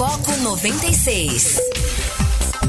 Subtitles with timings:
[0.00, 1.60] Foco 96.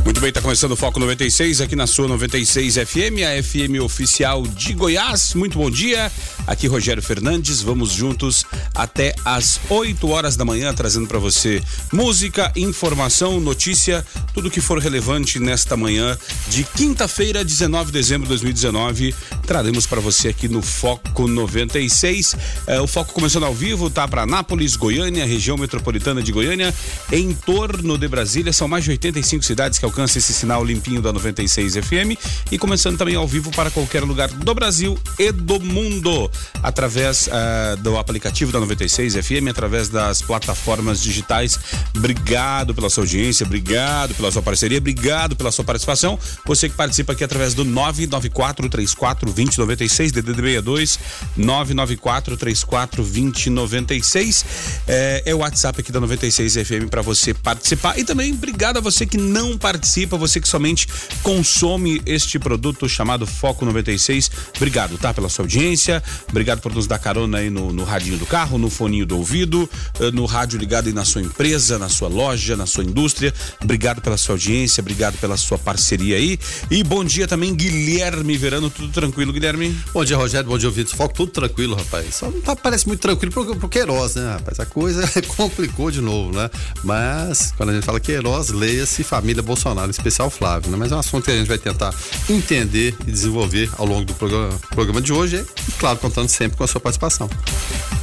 [0.05, 4.41] Muito bem, está começando o Foco 96 aqui na sua 96 FM, a FM oficial
[4.43, 5.33] de Goiás.
[5.35, 6.11] Muito bom dia.
[6.47, 7.61] Aqui Rogério Fernandes.
[7.61, 14.49] Vamos juntos até às 8 horas da manhã trazendo para você música, informação, notícia, tudo
[14.49, 16.17] que for relevante nesta manhã
[16.47, 19.13] de quinta-feira, 19 de dezembro de 2019.
[19.45, 22.35] Traremos para você aqui no Foco 96.
[22.65, 26.73] É, o Foco começando ao vivo, tá para Nápoles, Goiânia, região metropolitana de Goiânia,
[27.11, 28.53] em torno de Brasília.
[28.53, 32.15] São mais de 85 cidades que alcança esse sinal limpinho da 96 FM
[32.51, 36.29] e começando também ao vivo para qualquer lugar do Brasil e do mundo
[36.61, 41.59] através uh, do aplicativo da 96 FM, através das plataformas digitais.
[41.97, 46.17] Obrigado pela sua audiência, obrigado pela sua parceria, obrigado pela sua participação.
[46.45, 50.99] Você que participa aqui através do 994 34 2096 DDD 62
[51.35, 54.45] 994 34 2096
[54.87, 58.79] é, é o WhatsApp aqui da 96 FM para você participar e também obrigado a
[58.79, 60.85] você que não participa participa, você que somente
[61.23, 64.29] consome este produto chamado Foco 96.
[64.57, 65.13] Obrigado, tá?
[65.13, 66.03] Pela sua audiência.
[66.29, 69.69] Obrigado por nos dar carona aí no, no radinho do carro, no foninho do ouvido,
[70.01, 73.33] eh, no rádio ligado aí na sua empresa, na sua loja, na sua indústria.
[73.63, 76.37] Obrigado pela sua audiência, obrigado pela sua parceria aí.
[76.69, 78.69] E bom dia também, Guilherme Verano.
[78.69, 79.73] Tudo tranquilo, Guilherme?
[79.93, 80.49] Bom dia, Rogério.
[80.49, 80.91] Bom dia, ouvidos.
[80.91, 82.15] Foco, tudo tranquilo, rapaz.
[82.15, 84.59] Só não tá, parece muito tranquilo pro, pro Queiroz, né, rapaz?
[84.59, 86.49] A coisa complicou de novo, né?
[86.83, 89.60] Mas, quando a gente fala Queiroz, leia-se família Bolsonaro.
[89.61, 90.77] Bolsonaro, em especial o Flávio, né?
[90.77, 91.93] Mas é um assunto que a gente vai tentar
[92.29, 96.63] entender e desenvolver ao longo do programa, programa de hoje, e claro, contando sempre com
[96.63, 97.29] a sua participação.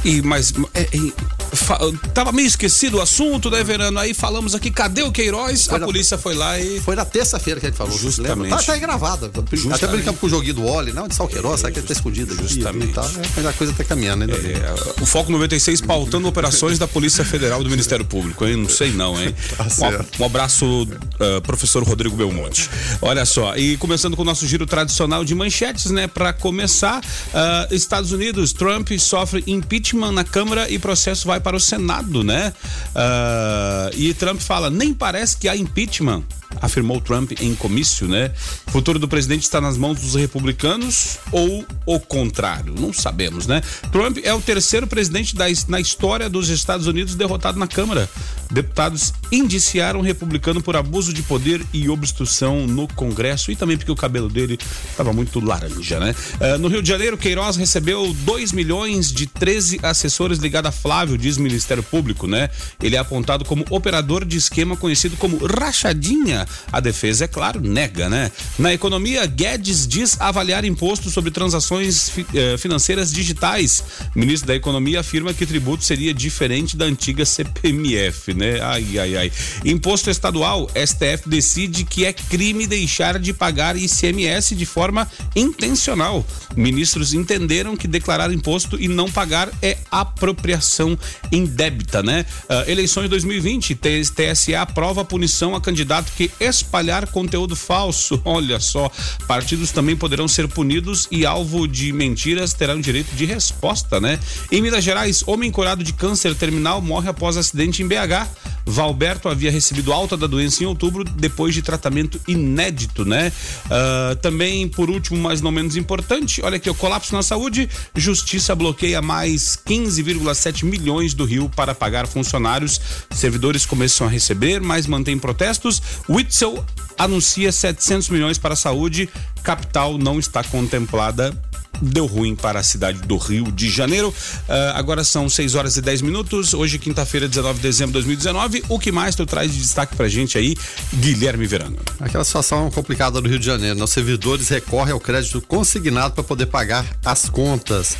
[0.03, 3.99] E mas é, é, tava meio esquecido o assunto, né, Verano?
[3.99, 5.65] Aí falamos aqui, cadê o Queiroz?
[5.65, 6.79] Foi a na, polícia foi lá e.
[6.79, 7.97] Foi na terça-feira que a gente falou.
[7.97, 8.49] Justamente.
[8.49, 9.29] Tá, tá aí gravada.
[9.73, 11.87] Até brincamos com o joguinho do Oli, não, de sal Queiroz, é, sabe que ele
[11.87, 12.47] tá escondido aqui.
[12.47, 12.93] Justamente.
[12.93, 14.33] Tal, é, mas a coisa tá caminhando, né?
[14.33, 18.55] É, o Foco 96 pautando operações da Polícia Federal do Ministério Público, hein?
[18.55, 19.35] Não sei não, hein?
[19.57, 22.69] Tá um, um, abraço, uh, professor Rodrigo Belmonte.
[23.01, 26.05] Olha só, e começando com o nosso giro tradicional de manchetes, né?
[26.05, 31.59] Para começar, uh, Estados Unidos, Trump sofre impeachment na Câmara e processo vai para o
[31.59, 32.53] Senado, né?
[32.89, 36.23] Uh, e Trump fala, nem parece que há impeachment
[36.61, 38.31] afirmou Trump em comício, né?
[38.67, 42.73] O futuro do presidente está nas mãos dos republicanos ou o contrário?
[42.77, 43.61] Não sabemos, né?
[43.91, 48.09] Trump é o terceiro presidente da, na história dos Estados Unidos derrotado na Câmara.
[48.51, 53.91] Deputados indiciaram o republicano por abuso de poder e obstrução no Congresso e também porque
[53.91, 54.57] o cabelo dele
[54.89, 56.15] estava muito laranja, né?
[56.39, 61.17] Uh, no Rio de Janeiro, Queiroz recebeu 2 milhões de 13 assessores ligados a Flávio,
[61.17, 62.49] diz Ministério Público, né?
[62.81, 66.38] Ele é apontado como operador de esquema conhecido como rachadinha
[66.71, 68.31] a defesa, é claro, nega, né?
[68.57, 73.83] Na economia, Guedes diz avaliar imposto sobre transações fi, eh, financeiras digitais.
[74.15, 78.59] O ministro da Economia afirma que tributo seria diferente da antiga CPMF, né?
[78.61, 79.31] Ai, ai, ai.
[79.65, 86.25] Imposto estadual, STF decide que é crime deixar de pagar ICMS de forma intencional.
[86.55, 90.97] Ministros entenderam que declarar imposto e não pagar é apropriação
[91.31, 92.25] indébita, né?
[92.49, 98.21] Uh, eleições 2020, TSE aprova a punição a candidato que espalhar conteúdo falso.
[98.25, 98.91] Olha só,
[99.27, 104.19] partidos também poderão ser punidos e alvo de mentiras terão direito de resposta, né?
[104.51, 108.27] Em Minas Gerais, homem curado de câncer terminal morre após acidente em BH.
[108.69, 113.31] Valberto havia recebido alta da doença em outubro depois de tratamento inédito, né?
[113.65, 117.69] Uh, também, por último, mas não menos importante, olha aqui, o colapso na saúde.
[117.95, 122.79] Justiça bloqueia mais 15,7 milhões do Rio para pagar funcionários.
[123.11, 125.81] Servidores começam a receber, mas mantém protestos.
[126.07, 126.63] Witzel
[126.99, 129.09] anuncia 700 milhões para a saúde.
[129.41, 131.33] Capital não está contemplada
[131.81, 134.09] deu ruim para a cidade do Rio de Janeiro.
[134.09, 136.53] Uh, agora são 6 horas e 10 minutos.
[136.53, 138.63] Hoje, quinta-feira, 19 de dezembro de 2019.
[138.69, 140.55] O que mais tu traz de destaque pra gente aí,
[140.95, 141.77] Guilherme Verano?
[141.99, 143.77] Aquela situação complicada do Rio de Janeiro.
[143.77, 144.01] Nossos né?
[144.01, 147.95] servidores recorrem ao crédito consignado para poder pagar as contas.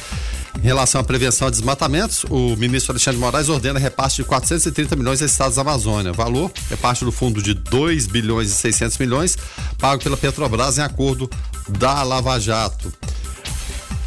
[0.58, 5.22] Em relação à prevenção a desmatamentos, o ministro Alexandre Moraes ordena repasse de 430 milhões
[5.22, 6.12] a estados da Amazônia.
[6.12, 9.38] Valor é parte do fundo de 2 bilhões e 600 milhões,
[9.78, 11.29] pago pela Petrobras em acordo
[11.70, 12.91] da Lava Jato.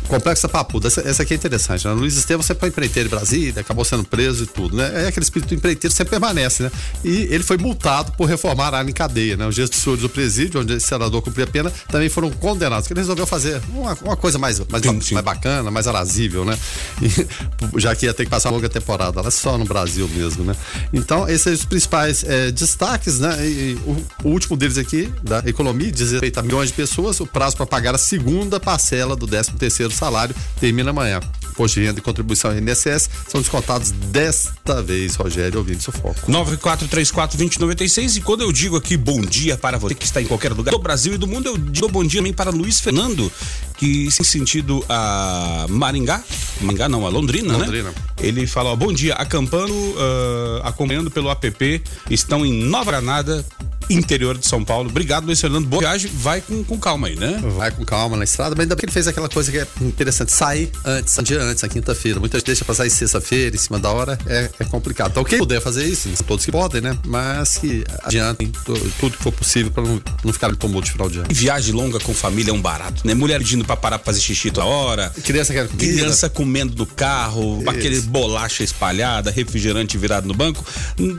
[0.09, 1.87] Complexo Papuda, essa, essa aqui é interessante.
[1.87, 1.93] Né?
[1.95, 5.05] Luiz Estevam sempre foi empreiteiro em Brasília, acabou sendo preso e tudo, né?
[5.05, 6.71] É aquele espírito empreiteiro sempre permanece, né?
[7.05, 9.47] E ele foi multado por reformar a área em cadeia, né?
[9.47, 13.01] Os gestores do presídio, onde o senador cumpria a pena, também foram condenados, que ele
[13.01, 15.15] resolveu fazer uma, uma coisa mais, mais, sim, sim.
[15.15, 16.59] mais bacana, mais arazível, né?
[17.01, 17.27] E,
[17.81, 20.55] já que ia ter que passar uma longa temporada lá, só no Brasil mesmo, né?
[20.93, 23.47] Então, esses são os principais é, destaques, né?
[23.47, 27.27] E, o, o, último deles aqui, da economia, diz respeito a milhões de pessoas, o
[27.27, 31.21] prazo para pagar a segunda parcela do 13 terceiro salário termina amanhã.
[31.51, 36.33] imposto de renda e contribuição INSS são descontados desta vez, Rogério, ouvindo seu foco.
[36.33, 40.73] 9434-2096 e quando eu digo aqui bom dia para você que está em qualquer lugar
[40.73, 43.31] do Brasil e do mundo, eu digo bom dia também para Luiz Fernando,
[43.77, 46.23] que sem sentido a Maringá,
[46.61, 47.91] Maringá não, a Londrina, Londrina.
[47.91, 47.95] né?
[48.21, 53.45] Ele fala, ó, bom dia, acampando, uh, acompanhando pelo app, estão em Nova Granada,
[53.91, 54.89] interior de São Paulo.
[54.89, 55.67] Obrigado, Luiz Fernando.
[55.67, 56.11] Boa viagem.
[56.15, 57.41] Vai com, com calma aí, né?
[57.57, 59.67] Vai com calma na estrada, mas ainda bem que ele fez aquela coisa que é
[59.81, 60.33] interessante.
[60.33, 62.21] Sair antes, um dia antes, na quinta-feira.
[62.21, 65.11] Muita gente deixa pra sair sexta-feira, em cima da hora, é, é complicado.
[65.11, 66.97] Então, quem puder fazer isso, todos que podem, né?
[67.07, 71.19] Mas que adiantem tudo que for possível pra não, não ficar tumulto de final de
[71.19, 71.29] ano.
[71.31, 73.15] E viagem longa com família é um barato, né?
[73.15, 75.11] Mulher pedindo pra parar pra fazer xixi toda hora.
[75.23, 75.93] Criança quer comida.
[75.93, 77.71] Criança comendo do carro, isso.
[77.71, 80.65] aquele bolacha espalhada, refrigerante virado no banco.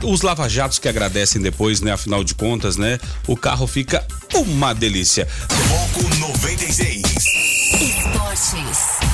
[0.02, 1.92] Os lava-jatos que agradecem depois, né?
[1.92, 2.98] Afinal de contas, né?
[3.26, 5.26] O carro fica uma delícia.
[5.26, 7.02] Foco 96.
[7.80, 9.04] Esportes.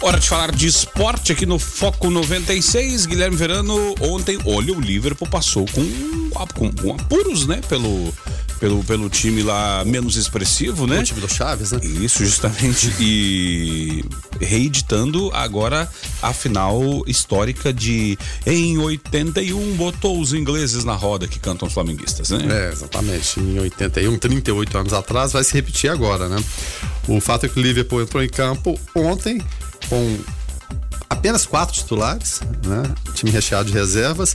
[0.00, 3.06] Hora de falar de esporte aqui no Foco 96.
[3.06, 5.84] Guilherme Verano, ontem, olha, o Liverpool passou com,
[6.54, 7.60] com, com apuros, né?
[7.68, 8.12] Pelo,
[8.62, 11.00] pelo, pelo time lá menos expressivo, né?
[11.00, 11.80] O time do Chaves, né?
[11.82, 12.94] Isso, justamente.
[13.00, 14.04] e
[14.40, 15.90] reeditando agora
[16.22, 18.16] a final histórica de
[18.46, 22.68] em 81 botou os ingleses na roda que cantam os flamenguistas, né?
[22.68, 23.40] É, exatamente.
[23.40, 26.36] Em 81, 38 anos atrás, vai se repetir agora, né?
[27.08, 29.42] O fato é que o Liverpool entrou em campo ontem
[29.88, 30.18] com
[31.08, 32.82] apenas quatro titulares, né?
[33.14, 34.34] Time recheado de reservas.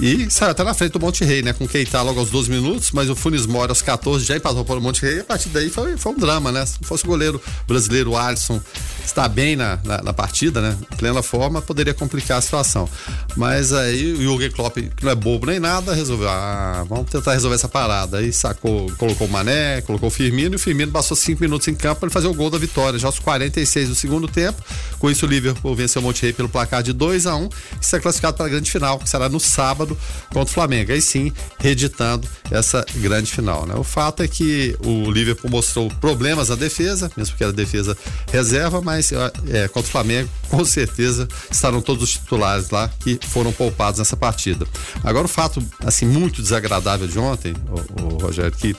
[0.00, 1.52] E saiu até na frente do Monte Rei, né?
[1.52, 4.76] Com Keita logo aos 12 minutos, mas o Funes Mora aos 14 já empatou para
[4.76, 5.16] o Monte Rei.
[5.16, 6.66] E a partir daí foi, foi um drama, né?
[6.66, 8.60] Se fosse o goleiro brasileiro, Alisson,
[9.04, 10.76] está bem na, na, na, partida, né?
[10.98, 12.88] Plena forma, poderia complicar a situação.
[13.36, 17.32] Mas aí o Jürgen Klopp, que não é bobo nem nada, resolveu, ah, vamos tentar
[17.32, 18.18] resolver essa parada.
[18.18, 21.74] Aí sacou, colocou o Mané, colocou o Firmino e o Firmino passou cinco minutos em
[21.74, 24.62] campo para fazer o gol da vitória, já aos 46 do segundo tempo.
[24.98, 27.48] Com isso, o Liverpool venceu o pelo placar de 2 a 1 um,
[27.80, 29.96] e será classificado para a grande final, que será no sábado
[30.28, 30.92] contra o Flamengo.
[30.92, 33.66] Aí sim, reeditando essa grande final.
[33.66, 33.74] Né?
[33.74, 37.96] O fato é que o Liverpool mostrou problemas na defesa, mesmo que era defesa
[38.30, 43.52] reserva, mas é, contra o Flamengo, com certeza estarão todos os titulares lá que foram
[43.52, 44.66] poupados nessa partida.
[45.02, 48.76] Agora, o fato assim muito desagradável de ontem, o, o Rogério, que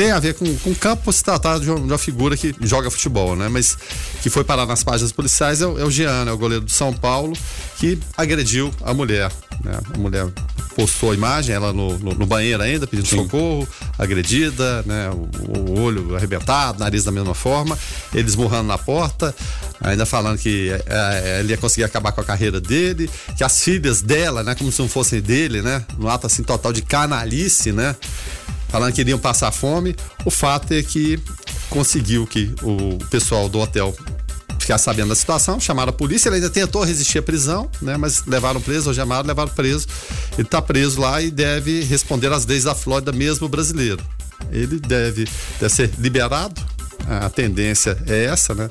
[0.00, 2.54] tem a ver com, com o campo se tratar de uma, de uma, figura que
[2.62, 3.50] joga futebol, né?
[3.50, 3.76] Mas
[4.22, 6.32] que foi parar nas páginas policiais é o, é o Jean, né?
[6.32, 7.36] o goleiro do São Paulo,
[7.76, 9.30] que agrediu a mulher.
[9.62, 9.78] Né?
[9.94, 10.26] A mulher
[10.74, 13.24] postou a imagem, ela no, no, no banheiro ainda, pedindo Sim.
[13.24, 13.68] socorro,
[13.98, 15.10] agredida, né?
[15.10, 17.78] O, o, olho arrebentado, nariz da mesma forma,
[18.14, 19.34] ele esmurrando na porta,
[19.82, 23.62] ainda falando que é, é, ele ia conseguir acabar com a carreira dele, que as
[23.62, 24.54] filhas dela, né?
[24.54, 25.84] Como se não fossem dele, né?
[25.98, 27.94] No ato assim total de canalice, né?
[28.70, 29.94] Falando que iriam passar fome.
[30.24, 31.18] O fato é que
[31.68, 33.94] conseguiu que o pessoal do hotel
[34.58, 37.96] ficar sabendo da situação, chamaram a polícia, ele ainda tentou resistir à prisão, né?
[37.96, 39.86] Mas levaram preso, ou chamaram, levaram preso.
[40.34, 44.02] Ele está preso lá e deve responder às leis da Flórida, mesmo brasileiro.
[44.52, 45.26] Ele deve,
[45.58, 46.60] deve ser liberado,
[47.08, 48.68] a tendência é essa, né?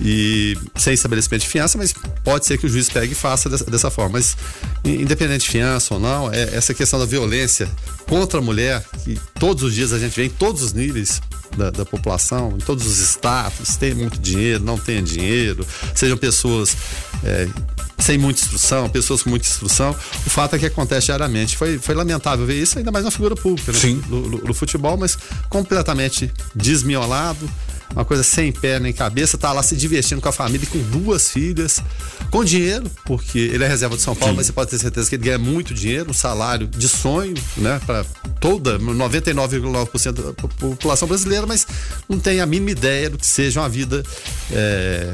[0.00, 1.92] E sem estabelecimento de fiança, mas
[2.22, 4.12] pode ser que o juiz pegue e faça dessa, dessa forma.
[4.14, 4.36] Mas,
[4.84, 7.68] independente de fiança ou não, é essa questão da violência
[8.06, 11.20] contra a mulher, que todos os dias a gente vê em todos os níveis
[11.56, 16.76] da, da população, em todos os status, tem muito dinheiro, não tem dinheiro, sejam pessoas
[17.22, 17.48] é,
[17.98, 19.90] sem muita instrução, pessoas com muita instrução.
[20.26, 21.56] O fato é que acontece diariamente.
[21.56, 23.78] Foi, foi lamentável ver isso, ainda mais na figura pública né?
[23.78, 24.00] Sim.
[24.08, 25.16] Do, do, do futebol, mas
[25.48, 27.48] completamente desmiolado
[27.92, 31.30] uma coisa sem pé nem cabeça, tá lá se divertindo com a família, com duas
[31.30, 31.80] filhas,
[32.30, 34.36] com dinheiro, porque ele é reserva de São Paulo, Sim.
[34.38, 37.80] mas você pode ter certeza que ele ganha muito dinheiro, um salário de sonho, né,
[37.86, 38.04] para
[38.40, 41.66] toda 99,9% da população brasileira, mas
[42.08, 44.02] não tem a mínima ideia do que seja uma vida
[44.50, 45.12] é,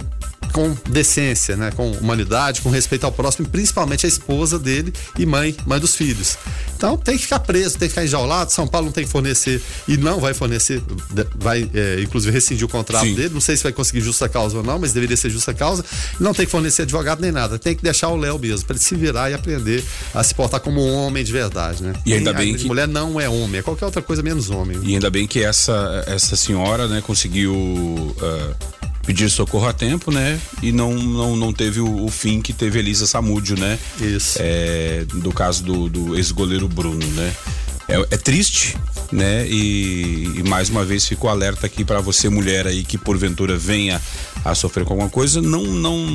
[0.52, 5.54] com decência, né, com humanidade, com respeito ao próximo, principalmente a esposa dele e mãe,
[5.66, 6.36] mãe dos filhos.
[6.76, 8.50] Então tem que ficar preso, tem que ficar enjaulado.
[8.50, 10.82] São Paulo não tem que fornecer e não vai fornecer,
[11.36, 13.14] vai é, inclusive rescindir o contrato Sim.
[13.14, 13.30] dele.
[13.34, 15.84] Não sei se vai conseguir justa causa ou não, mas deveria ser justa causa.
[16.18, 17.58] Não tem que fornecer advogado nem nada.
[17.58, 20.60] Tem que deixar o Léo mesmo para ele se virar e aprender a se portar
[20.60, 21.92] como um homem de verdade, né?
[22.06, 24.78] E ainda e bem que mulher não é homem, é qualquer outra coisa menos homem.
[24.82, 30.40] E ainda bem que essa essa senhora, né, conseguiu uh, pedir socorro a tempo, né?
[30.62, 33.78] E não, não, não teve o, o fim que teve Elisa Samúdio, né?
[34.00, 34.38] Isso.
[34.40, 37.32] É, do caso do, do ex-goleiro Bruno, né?
[37.88, 38.76] É, é, triste,
[39.10, 39.46] né?
[39.48, 44.00] E, e, mais uma vez fico alerta aqui para você, mulher aí, que porventura venha
[44.44, 46.06] a sofrer com alguma coisa, não, não,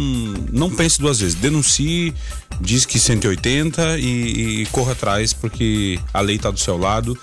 [0.51, 1.35] não pense duas vezes.
[1.35, 2.13] Denuncie,
[2.61, 7.17] diz que 180 e, e corra atrás, porque a lei está do seu lado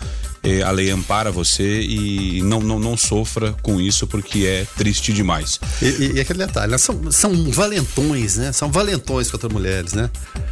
[0.65, 5.61] a lei ampara você e não, não, não sofra com isso porque é triste demais.
[5.81, 6.79] E, e, e aquele detalhe, né?
[6.79, 8.53] são, são valentões, né?
[8.53, 10.11] São valentões contra mulheres, né?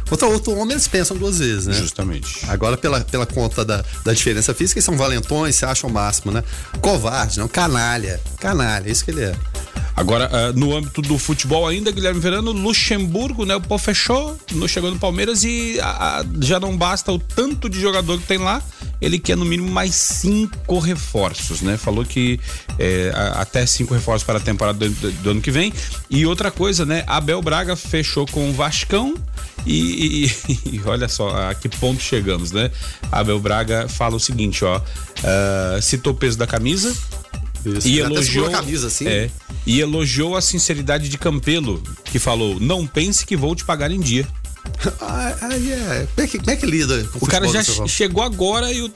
[0.09, 1.73] Contra outro homem eles pensam duas vezes, né?
[1.73, 2.45] Justamente.
[2.47, 6.31] Agora, pela, pela conta da, da diferença física, eles são valentões, se acham o máximo,
[6.31, 6.43] né?
[6.79, 8.19] Covarde, não, canalha.
[8.39, 9.35] Canalha, é isso que ele é.
[9.95, 13.55] Agora, uh, no âmbito do futebol ainda, Guilherme Verano, Luxemburgo, né?
[13.55, 15.77] O pô fechou, não chegou no Palmeiras e
[16.39, 18.61] já não basta o tanto de jogador que tem lá,
[19.01, 21.75] ele quer no mínimo mais cinco reforços, né?
[21.75, 22.39] Falou que
[22.77, 25.73] é, até cinco reforços para a temporada do, do, do, ano que vem.
[26.09, 27.03] E outra coisa, né?
[27.07, 29.15] Abel Braga fechou com o Vascão
[29.65, 32.71] e, e, e olha só a que ponto chegamos, né?
[33.11, 36.95] Abel Braga fala o seguinte, ó, uh, citou o peso da camisa,
[37.65, 37.87] isso.
[37.87, 39.07] E elogiou, a camisa, assim.
[39.07, 39.29] É,
[39.65, 43.99] e elogiou a sinceridade de Campelo, que falou: não pense que vou te pagar em
[43.99, 44.27] dia.
[45.01, 46.07] ah, ah, yeah.
[46.15, 47.09] como, é que, como é que lida?
[47.19, 48.91] o cara já chegou agora e o,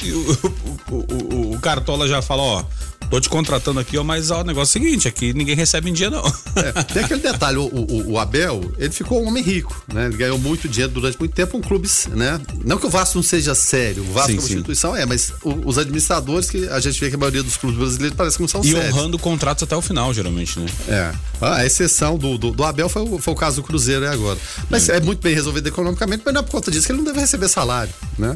[0.92, 2.64] o, o, o, Cartola já fala: ó,
[3.10, 5.90] tô te contratando aqui, ó, mas ó, o negócio é o seguinte, aqui ninguém recebe
[5.90, 6.24] em dia, não.
[6.56, 10.06] É, tem aquele detalhe, o, o, o, Abel, ele ficou um homem rico, né?
[10.06, 12.40] Ele ganhou muito dinheiro durante muito tempo com clubes, né?
[12.64, 14.54] Não que o Vasco não seja sério, o Vasco sim, como sim.
[14.54, 17.78] instituição é, mas o, os administradores que a gente vê que a maioria dos clubes
[17.78, 18.86] brasileiros parece que não são e sérios.
[18.86, 20.66] E honrando contratos até o final, geralmente, né?
[20.88, 21.12] É.
[21.42, 24.40] Ah, a exceção do, do, do Abel foi, foi, o caso do Cruzeiro é agora.
[24.70, 24.98] Mas é.
[24.98, 27.20] é muito bem resolvido economicamente, mas não é por conta disso que ele não deve
[27.20, 28.36] receber salário, né?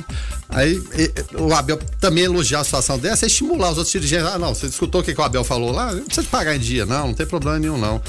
[0.50, 0.82] Aí
[1.38, 4.26] o Abel também elogiar a situação dessa é estimular os outros dirigentes.
[4.26, 5.94] Ah, não, você escutou o que, que o Abel falou lá?
[5.94, 8.02] Não precisa de pagar em dia, não, não tem problema nenhum, não.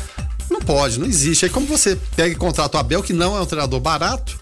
[0.50, 1.44] Não pode, não existe.
[1.44, 4.38] Aí como você pega e contrata o Abel, que não é um treinador barato,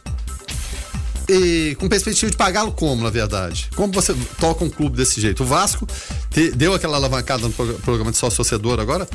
[1.28, 3.68] e com perspectiva de pagá-lo como, na verdade?
[3.76, 5.42] Como você toca um clube desse jeito?
[5.42, 5.87] O Vasco
[6.30, 9.06] te, deu aquela alavancada no programa de sócio torcedor agora,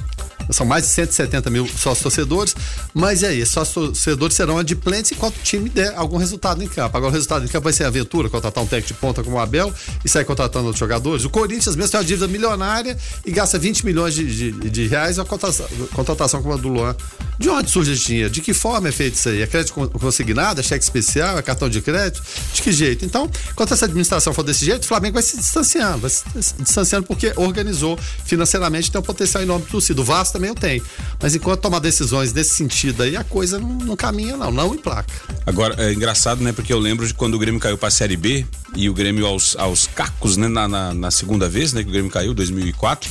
[0.51, 2.55] são mais de 170 mil sócios torcedores,
[2.93, 3.39] mas e aí?
[3.39, 6.97] Esses sócios torcedores serão adimplentes enquanto o time der algum resultado em campo.
[6.97, 9.37] Agora, o resultado em campo vai ser a aventura, contratar um técnico de ponta como
[9.37, 11.23] o Abel e sair contratando outros jogadores.
[11.25, 15.17] O Corinthians mesmo tem uma dívida milionária e gasta 20 milhões de, de, de reais
[15.17, 16.95] a contratação, contratação como a do Luan.
[17.39, 18.29] De onde surge esse dinheiro?
[18.29, 19.41] De que forma é feito isso aí?
[19.41, 20.59] É crédito consignado?
[20.59, 21.37] É cheque especial?
[21.37, 22.02] É cartão de crédito?
[22.09, 23.05] De que jeito?
[23.05, 26.23] Então, enquanto essa administração for desse jeito, o Flamengo vai se distanciando, vai se
[26.59, 30.01] distanciando porque organizou financeiramente, tem um potencial enorme de torcida.
[30.01, 30.83] O Vasco também tenho.
[31.21, 34.77] Mas enquanto tomar decisões nesse sentido aí, a coisa não, não caminha, não, não em
[34.77, 35.13] placa.
[35.45, 36.51] Agora, é engraçado, né?
[36.51, 38.45] Porque eu lembro de quando o Grêmio caiu pra Série B
[38.75, 40.47] e o Grêmio aos, aos cacos, né?
[40.47, 41.83] Na, na, na segunda vez, né?
[41.83, 43.09] Que o Grêmio caiu, 2004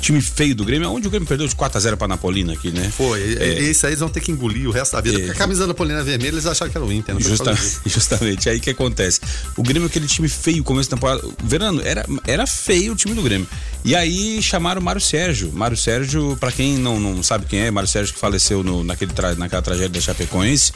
[0.00, 2.90] time feio do Grêmio, onde o Grêmio perdeu de 4x0 pra Napolina aqui, né?
[2.96, 5.16] Foi, é, esse aí eles vão ter que engolir o resto da vida.
[5.16, 7.80] É, porque a camisa da Napolina vermelha eles acharam que era o Inter, não justamente,
[7.86, 9.20] justamente, aí que acontece.
[9.56, 11.22] O Grêmio, aquele time feio, começo da temporada.
[11.44, 13.46] Verano, era, era feio o time do Grêmio.
[13.84, 15.52] E aí chamaram o Mário Sérgio.
[15.52, 19.12] Mário Sérgio, pra quem não, não sabe quem é, Mário Sérgio que faleceu no, naquele
[19.12, 20.72] tra, naquela tragédia da Chapecoense.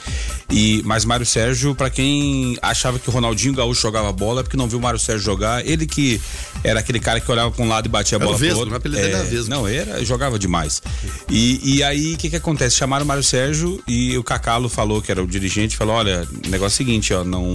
[0.51, 4.57] E, mas Mário Sérgio, pra quem achava que o Ronaldinho Gaúcho jogava bola, é porque
[4.57, 5.67] não viu o Mário Sérgio jogar.
[5.67, 6.21] Ele que
[6.63, 8.75] era aquele cara que olhava pra um lado e batia a bola pro outro.
[9.19, 10.83] Não é, é, não, era jogava demais.
[11.29, 12.77] E, e aí, o que que acontece?
[12.77, 16.65] Chamaram o Mário Sérgio e o Cacalo falou, que era o dirigente, falou, olha, negócio
[16.65, 17.53] é o seguinte, ó, não,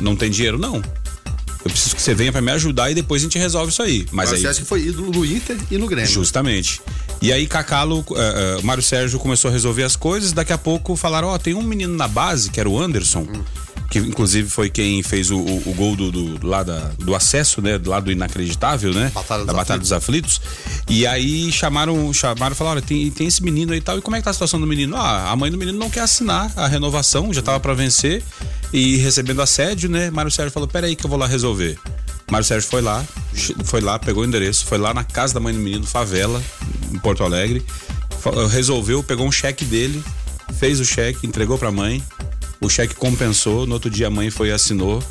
[0.00, 0.76] não tem dinheiro, não.
[0.76, 4.06] Eu preciso que você venha para me ajudar e depois a gente resolve isso aí.
[4.12, 4.40] Mas aí.
[4.40, 6.10] Você acha que foi ídolo no Inter e no Grêmio?
[6.10, 6.82] Justamente.
[7.22, 10.32] E aí, Cacalo, uh, uh, Mário Sérgio começou a resolver as coisas.
[10.32, 13.20] Daqui a pouco falaram: Ó, oh, tem um menino na base, que era o Anderson.
[13.20, 13.42] Hum
[13.90, 17.60] que inclusive foi quem fez o, o, o gol do, do, lá da, do acesso,
[17.60, 17.78] né?
[17.78, 19.10] Do lado inacreditável, né?
[19.14, 20.40] Batalha da Batalha dos Aflitos.
[20.88, 23.98] E aí chamaram, chamaram e falaram: olha, tem, tem esse menino aí e tal.
[23.98, 24.96] E como é que tá a situação do menino?
[24.96, 28.22] Ah, a mãe do menino não quer assinar a renovação, já tava para vencer
[28.72, 30.10] e recebendo assédio, né?
[30.10, 31.78] Mário Sérgio falou: peraí que eu vou lá resolver.
[32.30, 33.04] Mário Sérgio foi lá,
[33.64, 36.42] foi lá, pegou o endereço, foi lá na casa da mãe do menino, favela,
[36.90, 37.64] em Porto Alegre,
[38.50, 40.02] resolveu, pegou um cheque dele,
[40.58, 42.02] fez o cheque, entregou pra mãe,
[42.60, 45.02] o cheque compensou, no outro dia a mãe foi e assinou.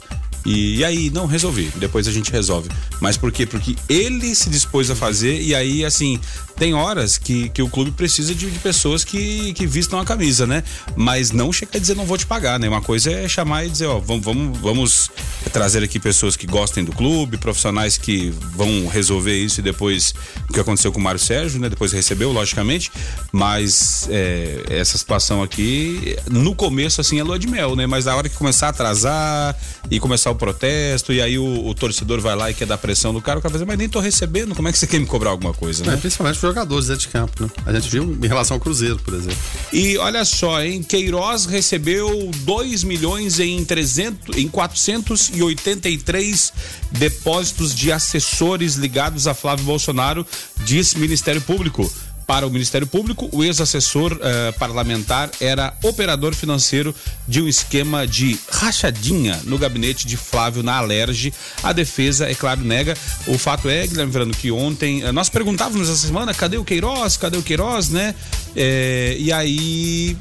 [0.46, 1.72] E, e, aí, não, resolvi.
[1.76, 2.70] Depois a gente resolve.
[3.00, 3.46] Mas por quê?
[3.46, 6.20] Porque ele se dispôs a fazer e aí, assim,
[6.58, 10.46] tem horas que, que o clube precisa de, de, pessoas que, que vistam a camisa,
[10.46, 10.64] né?
[10.96, 12.68] Mas não chega a dizer não vou te pagar, né?
[12.68, 15.12] Uma coisa é chamar e dizer, ó, vamos, vamos, vamos
[15.52, 20.14] trazer aqui pessoas que gostem do clube, profissionais que vão resolver isso e depois
[20.50, 21.70] o que aconteceu com o Mário Sérgio, né?
[21.70, 22.92] Depois recebeu, logicamente.
[23.32, 27.88] Mas é, essa situação aqui, no começo, assim, é lua de mel, né?
[27.88, 29.58] Mas na hora que começar a atrasar
[29.90, 33.14] e começar o protesto, e aí o, o torcedor vai lá e quer dar pressão
[33.14, 35.00] no cara, o cara vai dizer, mas nem tô recebendo, como é que você quer
[35.00, 35.94] me cobrar alguma coisa, né?
[35.94, 37.50] É, principalmente jogadores dentro de campo, né?
[37.66, 39.38] A gente viu em relação ao Cruzeiro, por exemplo.
[39.72, 40.84] E olha só, hein?
[40.84, 46.54] Queiroz recebeu 2 milhões em 300, em 483
[46.92, 50.26] depósitos de assessores ligados a Flávio Bolsonaro,
[50.66, 51.92] diz Ministério Público.
[52.26, 56.96] Para o Ministério Público, o ex-assessor uh, parlamentar era operador financeiro
[57.28, 61.34] de um esquema de rachadinha no gabinete de Flávio na Alerge.
[61.62, 62.96] A defesa, é claro, nega.
[63.28, 67.18] O fato é, Guilherme Verano, que ontem uh, nós perguntávamos essa semana cadê o Queiroz,
[67.18, 68.16] cadê o Queiroz, né?
[68.56, 70.18] É, e aí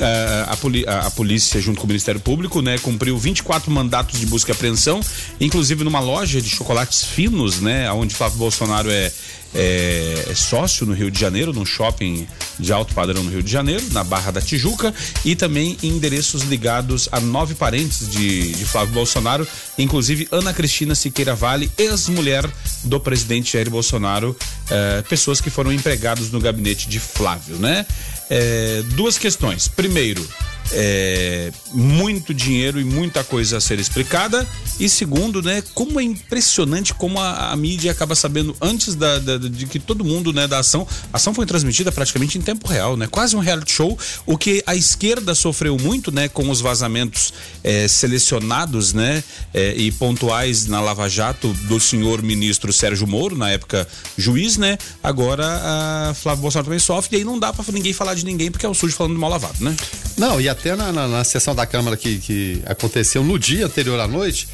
[0.00, 4.50] a, a, a, polícia, junto com o Ministério Público, né, cumpriu 24 mandatos de busca
[4.50, 5.00] e apreensão,
[5.40, 9.12] inclusive numa loja de chocolates finos, né, onde Flávio Bolsonaro é,
[9.54, 12.26] é, é, sócio no Rio de Janeiro, num shopping
[12.58, 14.94] de alto padrão no Rio de Janeiro, na Barra da Tijuca,
[15.24, 19.46] e também em endereços ligados a nove parentes de, de Flávio Bolsonaro,
[19.78, 22.48] inclusive Ana Cristina Siqueira Vale, ex-mulher
[22.84, 24.36] do presidente Jair Bolsonaro,
[24.70, 27.86] é, pessoas que foram empregados no gabinete de Flávio, né?
[28.30, 29.68] É, duas questões.
[29.68, 30.26] Primeiro,
[30.70, 34.46] é, muito dinheiro e muita coisa a ser explicada.
[34.78, 39.38] E segundo, né, como é impressionante como a, a mídia acaba sabendo antes da, da,
[39.38, 40.86] de que todo mundo, né, da ação.
[41.12, 43.06] A ação foi transmitida praticamente em tempo real, né?
[43.06, 43.98] Quase um reality show.
[44.26, 49.92] O que a esquerda sofreu muito, né, com os vazamentos é, selecionados, né, é, e
[49.92, 54.78] pontuais na Lava Jato do senhor ministro Sérgio Moro, na época juiz, né?
[55.02, 58.50] Agora a Flávio Bolsonaro também sofre e aí não dá para ninguém falar de ninguém
[58.50, 59.76] porque é o sujo falando de mal lavado, né?
[60.16, 63.98] Não, e até na, na, na sessão da Câmara que, que aconteceu no dia anterior
[63.98, 64.48] à noite,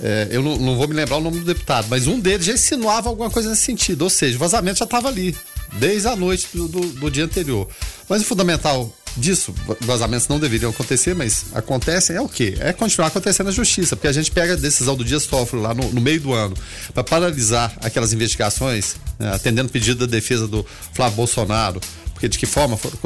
[0.00, 2.52] é, eu não, não, vou me lembrar o nome do deputado, mas um deles já
[2.52, 5.34] insinuava alguma coisa nesse sentido, ou seja, o vazamento já estava ali,
[5.74, 7.68] desde a noite do, do, do, dia anterior.
[8.08, 12.56] Mas o fundamental disso, vazamentos não deveriam acontecer, mas acontecem, é o quê?
[12.58, 15.72] É continuar acontecendo na justiça, porque a gente pega a decisão do Dias Toffoli lá
[15.72, 16.56] no, no meio do ano
[16.92, 21.80] para paralisar aquelas investigações, né, atendendo pedido da defesa do Flávio Bolsonaro,
[22.24, 22.98] porque de que forma foram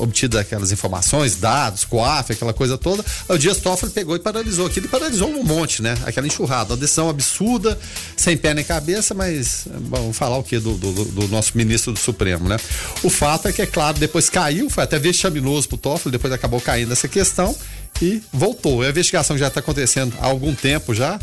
[0.00, 3.04] obtidas aquelas informações, dados, COAF, aquela coisa toda.
[3.28, 5.94] O Dias Toffoli pegou e paralisou aquilo e paralisou um monte, né?
[6.04, 7.78] Aquela enxurrada, uma decisão absurda,
[8.16, 11.98] sem pé nem cabeça, mas vamos falar o que do, do, do, nosso ministro do
[11.98, 12.56] Supremo, né?
[13.02, 16.60] O fato é que, é claro, depois caiu, foi até vexaminoso pro Toffoli, depois acabou
[16.60, 17.54] caindo essa questão
[18.02, 18.82] e voltou.
[18.82, 21.18] A investigação já está acontecendo há algum tempo já.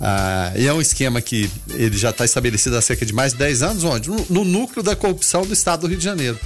[0.00, 3.38] Ah, e é um esquema que ele já está estabelecido há cerca de mais de
[3.38, 4.08] 10 anos, onde?
[4.08, 6.38] No, no núcleo da corrupção do estado do Rio de Janeiro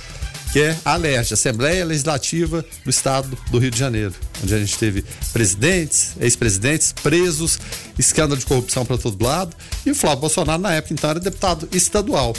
[0.52, 4.76] que é a ALERJ, Assembleia Legislativa do Estado do Rio de Janeiro, onde a gente
[4.76, 7.59] teve presidentes, ex-presidentes presos,
[7.99, 11.69] escândalo de corrupção para todo lado, e o Flávio Bolsonaro, na época, então, era deputado
[11.73, 12.35] estadual.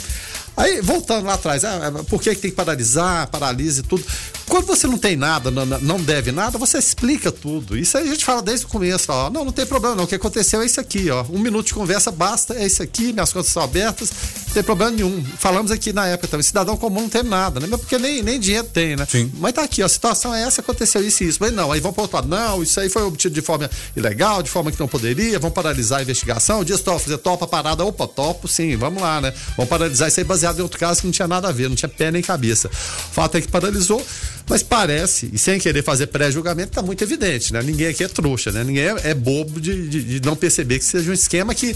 [0.54, 4.04] Aí, voltando lá atrás, ah, por que, que tem que paralisar, paralise e tudo?
[4.46, 7.76] Quando você não tem nada, não deve nada, você explica tudo.
[7.76, 9.30] Isso aí a gente fala desde o começo, ó.
[9.30, 10.04] Não, não tem problema não.
[10.04, 11.24] O que aconteceu é isso aqui, ó.
[11.30, 14.10] Um minuto de conversa basta, é isso aqui, minhas contas estão abertas,
[14.52, 15.24] não tem problema nenhum.
[15.38, 17.66] Falamos aqui na época também, cidadão comum não tem nada, né?
[17.68, 19.06] Porque nem, nem dinheiro tem, né?
[19.08, 19.32] Sim.
[19.38, 21.38] Mas tá aqui, ó, a situação é essa, aconteceu isso e isso.
[21.40, 24.42] Mas não, aí vão pro outro lado, não, isso aí foi obtido de forma ilegal,
[24.42, 26.60] de forma que não poderia, vão paralisar a investigação.
[26.60, 29.32] O Dias fazer topa parada, opa, topo, sim, vamos lá, né?
[29.56, 31.76] Vão paralisar isso aí baseado em outro caso que não tinha nada a ver, não
[31.76, 32.68] tinha pé nem cabeça.
[32.68, 34.04] O fato é que paralisou,
[34.48, 37.62] mas parece, e sem querer fazer pré-julgamento, tá muito evidente, né?
[37.62, 38.62] Ninguém aqui é trouxa, né?
[38.62, 41.74] Ninguém é, é bobo de, de, de não perceber que seja um esquema que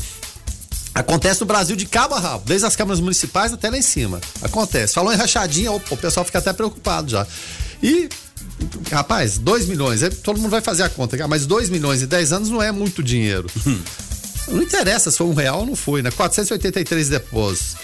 [0.96, 4.18] Acontece no Brasil de cabo a rabo, desde as câmaras municipais até lá em cima.
[4.40, 4.94] Acontece.
[4.94, 7.26] Falou em rachadinha, opa, o pessoal fica até preocupado já.
[7.82, 8.08] E,
[8.90, 12.48] rapaz, 2 milhões, todo mundo vai fazer a conta, mas 2 milhões em 10 anos
[12.48, 13.46] não é muito dinheiro.
[14.48, 16.10] Não interessa se foi um real ou não foi, né?
[16.12, 17.74] 483 depósitos.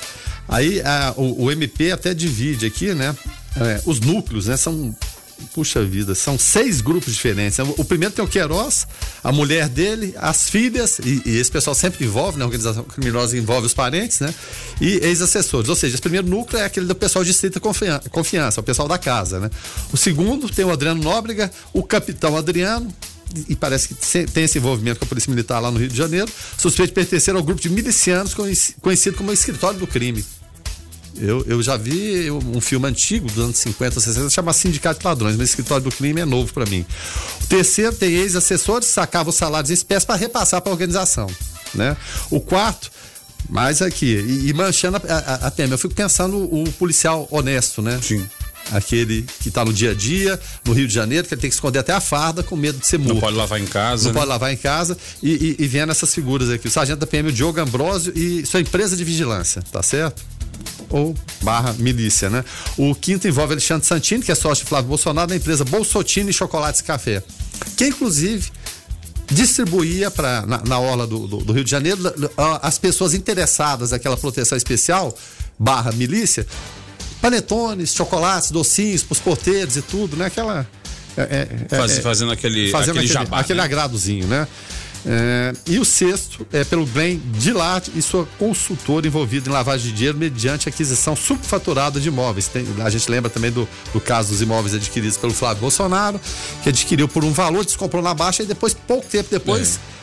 [0.48, 3.16] Aí a, o, o, MP até divide aqui, né?
[3.56, 4.56] É, os núcleos, né?
[4.56, 4.94] São
[5.54, 7.58] puxa vida, são seis grupos diferentes.
[7.58, 8.86] O primeiro tem o Queiroz,
[9.22, 12.44] a mulher dele, as filhas, e, e esse pessoal sempre envolve, né?
[12.44, 14.34] A organização criminosa envolve os parentes, né?
[14.80, 15.68] E ex-assessores.
[15.68, 18.98] Ou seja, esse primeiro núcleo é aquele do pessoal de estrita confiança, o pessoal da
[18.98, 19.50] casa, né?
[19.92, 22.92] O segundo tem o Adriano Nóbrega, o capitão Adriano,
[23.48, 23.94] e parece que
[24.26, 27.34] tem esse envolvimento com a Polícia Militar lá no Rio de Janeiro, suspeito de pertencer
[27.34, 30.24] ao grupo de milicianos conhecido como Escritório do Crime.
[31.16, 35.36] Eu, eu já vi um filme antigo dos anos 50, 60, chama Sindicato de Ladrões,
[35.36, 36.84] mas Escritório do Crime é novo para mim.
[37.42, 41.28] O terceiro tem ex-assessores que sacavam os salários em espécie para repassar para a organização.
[41.74, 41.96] Né?
[42.30, 42.90] O quarto,
[43.48, 47.26] mais aqui, e, e manchando a, a, a tema, eu fico pensando o, o policial
[47.30, 47.98] honesto, né?
[48.02, 48.26] Sim
[48.70, 51.54] aquele que está no dia a dia, no Rio de Janeiro, que ele tem que
[51.54, 53.14] esconder até a farda com medo de ser morto.
[53.14, 54.04] Não pode lavar em casa.
[54.04, 54.18] Não né?
[54.18, 54.96] pode lavar em casa.
[55.22, 58.46] E, e, e vendo essas figuras aqui, o sargento da PM, o Diogo Ambrosio e
[58.46, 60.22] sua empresa de vigilância, tá certo?
[60.92, 62.44] Ou barra milícia, né?
[62.76, 66.80] O quinto envolve Alexandre Santini, que é sócio de Flávio Bolsonaro, da empresa Bolsotini Chocolates
[66.80, 67.22] e Café.
[67.76, 68.50] Que inclusive
[69.30, 72.00] distribuía para na, na orla do, do, do, Rio de Janeiro
[72.60, 75.16] as pessoas interessadas naquela proteção especial
[75.58, 76.46] barra milícia
[77.22, 80.26] panetones, chocolates, docinhos pros porteiros e tudo, né?
[80.26, 80.66] Aquela.
[81.16, 83.38] É, é, é, Faz, fazendo aquele, fazendo aquele, aquele jabá.
[83.38, 83.64] Aquele né?
[83.64, 84.48] agradozinho, né?
[85.04, 89.96] É, e o sexto é pelo Glenn Dillard e sua consultora envolvida em lavagem de
[89.96, 92.46] dinheiro mediante aquisição subfaturada de imóveis.
[92.48, 96.20] Tem, a gente lembra também do, do caso dos imóveis adquiridos pelo Flávio Bolsonaro,
[96.62, 99.80] que adquiriu por um valor, descomprou na baixa e depois, pouco tempo depois.
[99.88, 100.01] É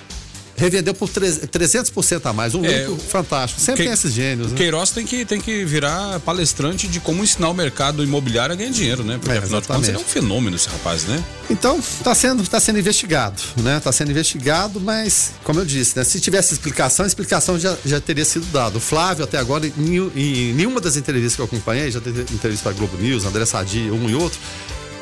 [0.59, 2.53] revendeu por 300% a mais.
[2.53, 3.61] Um é, lucro fantástico.
[3.61, 4.51] Sempre que, tem esses gênios.
[4.51, 4.57] Né?
[4.57, 8.71] Queiroz tem que, tem que virar palestrante de como ensinar o mercado imobiliário a ganhar
[8.71, 9.17] dinheiro, né?
[9.17, 11.23] Porque é, afinal de contas ele é um fenômeno esse rapaz, né?
[11.49, 13.77] Então, está sendo, tá sendo investigado, né?
[13.77, 16.03] Está sendo investigado, mas, como eu disse, né?
[16.03, 18.77] Se tivesse explicação, a explicação já, já teria sido dada.
[18.77, 22.69] O Flávio, até agora, em, em nenhuma das entrevistas que eu acompanhei, já teve entrevista
[22.69, 24.39] para Globo News, André Sadi, um e outro,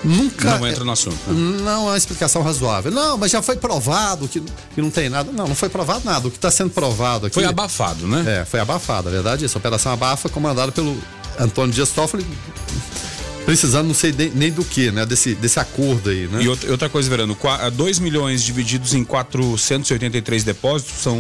[0.04, 0.58] Nunca.
[0.58, 1.18] Não entra no assunto.
[1.28, 1.62] Né?
[1.64, 2.92] Não é uma explicação razoável.
[2.92, 5.32] Não, mas já foi provado que, que não tem nada.
[5.32, 6.28] Não, não foi provado nada.
[6.28, 7.34] O que está sendo provado aqui.
[7.34, 8.42] Foi abafado, né?
[8.42, 9.58] É, foi abafado, a verdade é isso.
[9.58, 10.98] Operação Abafa, comandada pelo
[11.40, 12.26] Antônio Dias Toffoli,
[13.48, 15.06] precisando não sei nem do que, né?
[15.06, 16.44] Desse, desse acordo aí, né?
[16.44, 17.36] E outra coisa, Verano,
[17.74, 21.18] 2 milhões divididos em 483 depósitos são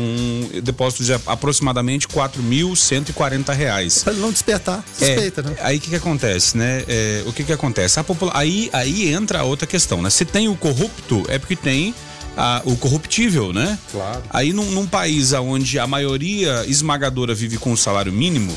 [0.62, 4.04] depósitos de aproximadamente 4.140 reais.
[4.04, 5.56] Para não despertar suspeita, é, né?
[5.62, 6.84] Aí o que, que acontece, né?
[6.86, 8.04] É, o que que acontece?
[8.04, 8.34] Popula...
[8.36, 10.10] aí, aí entra a outra questão, né?
[10.10, 11.96] Se tem o corrupto, é porque tem
[12.36, 13.80] a, o corruptível, né?
[13.90, 14.24] Claro.
[14.30, 18.56] Aí num, num país onde a maioria esmagadora vive com o salário mínimo,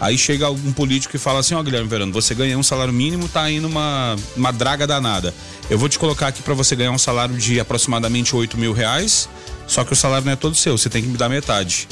[0.00, 2.92] Aí chega algum político e fala assim: Ó, oh, Guilherme Verano, você ganha um salário
[2.92, 5.34] mínimo, tá indo uma, uma draga danada.
[5.70, 9.28] Eu vou te colocar aqui para você ganhar um salário de aproximadamente 8 mil reais,
[9.66, 11.88] só que o salário não é todo seu, você tem que me dar metade.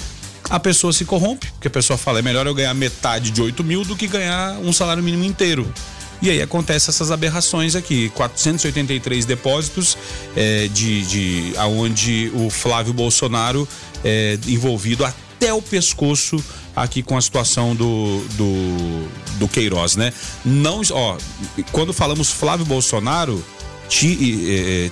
[0.51, 3.63] A pessoa se corrompe, porque a pessoa fala: é melhor eu ganhar metade de 8
[3.65, 5.73] mil do que ganhar um salário mínimo inteiro.
[6.21, 9.99] E aí acontece essas aberrações aqui, 483 depósitos
[10.37, 13.67] é, de, de aonde o Flávio Bolsonaro
[14.05, 16.43] é envolvido até o pescoço
[16.75, 19.09] aqui com a situação do, do,
[19.39, 20.13] do Queiroz, né?
[20.45, 21.17] Não, ó,
[21.71, 23.45] quando falamos Flávio Bolsonaro,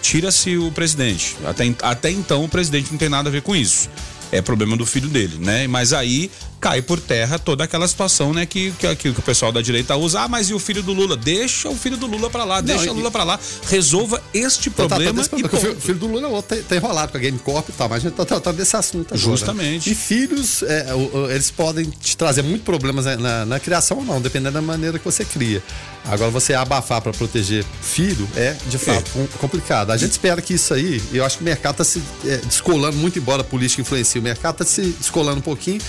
[0.02, 1.36] tira-se o presidente.
[1.44, 3.88] Até, até então o presidente não tem nada a ver com isso.
[4.32, 5.66] É problema do filho dele, né?
[5.66, 9.62] Mas aí cai por terra toda aquela situação, né, que, que, que, o pessoal da
[9.62, 10.20] direita usa.
[10.20, 11.16] Ah, mas e o filho do Lula?
[11.16, 14.68] Deixa o filho do Lula para lá, não, deixa o Lula para lá, resolva este
[14.68, 15.24] problema.
[15.24, 17.72] Tá, tá, tá, o filho do Lula tá, tá, enrolado com a Game Corp e
[17.72, 19.18] tal, mas a gente tá tratando desse assunto agora.
[19.18, 19.90] Justamente.
[19.90, 20.86] E filhos, é,
[21.30, 25.04] eles podem te trazer muito problemas na, na, criação ou não, dependendo da maneira que
[25.04, 25.62] você cria.
[26.06, 29.38] Agora, você abafar para proteger filho é, de fato, é.
[29.38, 29.90] complicado.
[29.90, 32.96] A gente espera que isso aí, eu acho que o mercado está se é, descolando,
[32.96, 35.80] muito embora a política influencie o mercado, está se descolando um pouquinho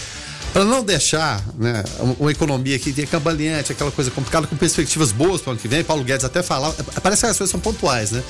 [0.53, 1.83] para não deixar né,
[2.19, 5.67] uma economia que é cambaleante, aquela coisa complicada, com perspectivas boas para o ano que
[5.67, 5.83] vem.
[5.83, 8.21] Paulo Guedes até falava, parece que as coisas são pontuais, né?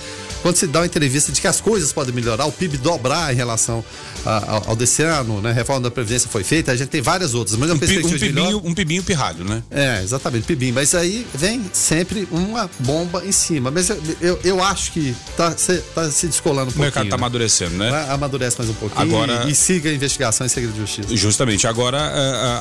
[0.42, 3.36] Quando se dá uma entrevista de que as coisas podem melhorar, o PIB dobrar em
[3.36, 3.84] relação
[4.26, 5.52] a, ao, ao desse ano, né?
[5.52, 8.20] A reforma da Previdência foi feita, a gente tem várias outras, mas um, perspectiva um
[8.20, 8.62] pibinho, melhor...
[8.66, 9.64] um pibinho pirralho, né?
[9.70, 10.74] É, exatamente, pibinho.
[10.74, 13.72] Mas aí vem sempre uma bomba em cima.
[13.72, 16.82] Mas eu, eu, eu acho que tá, se, tá se descolando um pouquinho.
[16.82, 17.22] O mercado tá né?
[17.22, 18.08] amadurecendo, né?
[18.10, 19.46] Amadurece mais um pouquinho Agora...
[19.46, 21.16] e, e siga a investigação em segredo de justiça.
[21.16, 21.68] Justamente.
[21.68, 22.11] Agora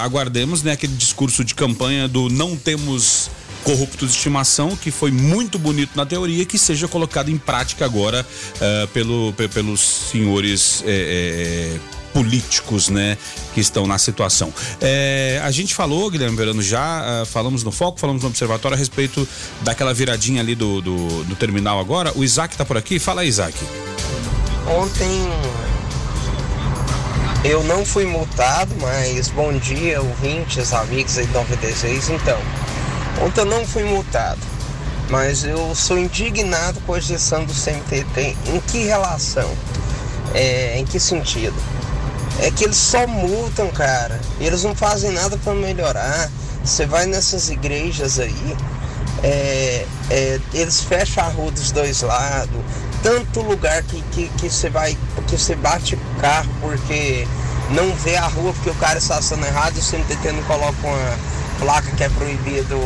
[0.01, 3.31] aguardemos né, aquele discurso de campanha do não temos
[3.65, 8.27] corruptos de estimação, que foi muito bonito na teoria, que seja colocado em prática agora
[8.57, 10.83] uh, pelo, pelos senhores.
[10.87, 13.17] É, é, políticos, né,
[13.55, 14.53] que estão na situação.
[14.81, 18.79] É, a gente falou, Guilherme Verano, já uh, falamos no Foco, falamos no Observatório a
[18.79, 19.29] respeito
[19.61, 22.13] daquela viradinha ali do, do, do terminal agora.
[22.17, 22.99] O Isaac está por aqui.
[22.99, 23.57] Fala aí, Isaac.
[24.67, 25.31] Ontem
[27.45, 32.11] eu não fui multado, mas bom dia, ouvintes, amigos aí do 96.
[32.11, 32.39] Então,
[33.23, 34.41] ontem eu não fui multado,
[35.09, 38.37] mas eu sou indignado com a gestão do CMTT.
[38.47, 39.51] Em que relação?
[40.35, 41.57] É, em que sentido?
[42.41, 44.21] É que eles só multam, cara.
[44.39, 46.31] Eles não fazem nada para melhorar.
[46.63, 48.57] Você vai nessas igrejas aí,
[49.23, 52.61] é, é, eles fecham a rua dos dois lados,
[53.03, 57.27] tanto lugar que, que, que você vai, que você bate o carro porque
[57.71, 60.87] não vê a rua porque o cara está estacionando errado e o CMTT não coloca
[60.87, 61.19] uma
[61.59, 62.79] placa que é proibido,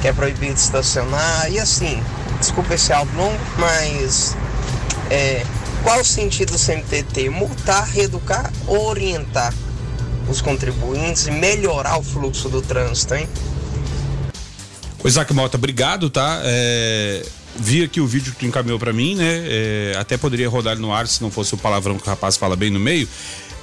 [0.00, 1.50] que é proibido estacionar.
[1.50, 2.02] E assim,
[2.38, 4.36] desculpa esse álbum longo, mas
[5.10, 5.44] é,
[5.82, 7.30] qual o sentido do CMTT?
[7.30, 9.52] Multar, reeducar ou orientar
[10.28, 13.28] os contribuintes e melhorar o fluxo do trânsito, hein?
[15.02, 16.40] O Isaac Mota, obrigado, tá?
[16.44, 19.44] É, vi aqui o vídeo que tu encaminhou para mim, né?
[19.46, 22.56] É, até poderia rodar no ar se não fosse o palavrão que o rapaz fala
[22.56, 23.08] bem no meio.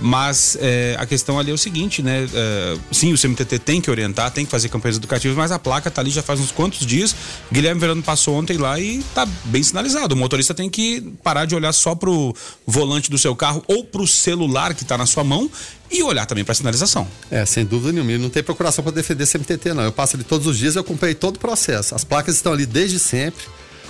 [0.02, 2.28] Mas é, a questão ali é o seguinte, né?
[2.34, 5.92] É, sim, o CMTT tem que orientar, tem que fazer campanhas educativas, mas a placa
[5.92, 7.16] tá ali já faz uns quantos dias.
[7.52, 10.16] Guilherme Verano passou ontem lá e tá bem sinalizado.
[10.16, 14.08] O motorista tem que parar de olhar só pro volante do seu carro ou pro
[14.08, 15.50] celular que tá na sua mão
[15.92, 17.08] e olhar também para sinalização.
[17.30, 18.18] É, sem dúvida nenhuma.
[18.18, 19.84] Não tem procuração para defender CMTT, não.
[19.84, 21.94] Eu passo ali todos os dias, eu comprei todo o processo.
[21.94, 23.44] As placas estão ali desde sempre.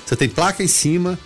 [0.05, 1.17] Você tem placa em cima,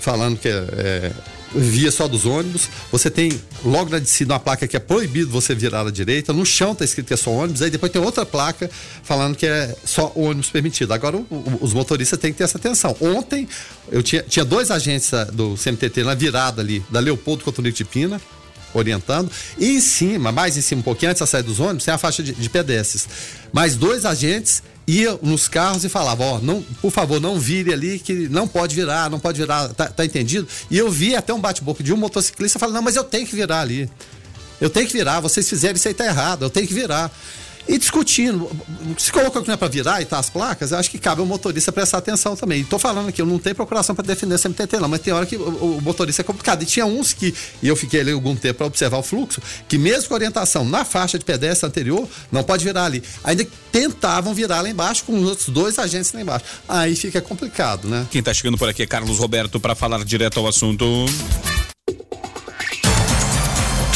[0.00, 1.12] falando que é, é
[1.54, 2.68] via só dos ônibus.
[2.90, 6.32] Você tem logo na descida uma placa que é proibido você virar à direita.
[6.32, 7.62] No chão tá escrito que é só ônibus.
[7.62, 8.70] Aí depois tem outra placa
[9.02, 10.92] falando que é só ônibus permitido.
[10.92, 12.96] Agora o, o, os motoristas têm que ter essa atenção.
[13.00, 13.48] Ontem
[13.90, 18.20] eu tinha, tinha dois agentes do CMTT na virada ali da Leopoldo Cotonito de Pina
[18.74, 19.30] orientando.
[19.58, 21.98] E em cima, mais em cima um pouquinho antes da saída dos ônibus, tem a
[21.98, 23.08] faixa de, de pedestres.
[23.52, 27.98] Mais dois agentes iam nos carros e falavam, ó, não, por favor, não vire ali,
[27.98, 30.46] que não pode virar, não pode virar, tá, tá entendido?
[30.70, 33.34] E eu vi até um bate-boca de um motociclista falando, não, mas eu tenho que
[33.34, 33.90] virar ali.
[34.60, 37.10] Eu tenho que virar, vocês fizeram isso aí tá errado, eu tenho que virar
[37.68, 38.50] e discutindo.
[38.98, 41.20] Se colocou que não é para virar e tá as placas, eu acho que cabe
[41.20, 42.60] ao motorista prestar atenção também.
[42.60, 45.26] Estou falando aqui, eu não tenho procuração para defender o CMTT, não, mas tem hora
[45.26, 46.62] que o, o, motorista é complicado.
[46.62, 49.78] E tinha uns que, e eu fiquei ali algum tempo para observar o fluxo, que
[49.78, 53.02] mesmo com orientação na faixa de pedestre anterior, não pode virar ali.
[53.24, 56.44] Ainda tentavam virar lá embaixo com os outros dois agentes lá embaixo.
[56.68, 58.06] Aí fica complicado, né?
[58.10, 61.06] Quem está chegando por aqui é Carlos Roberto para falar direto ao assunto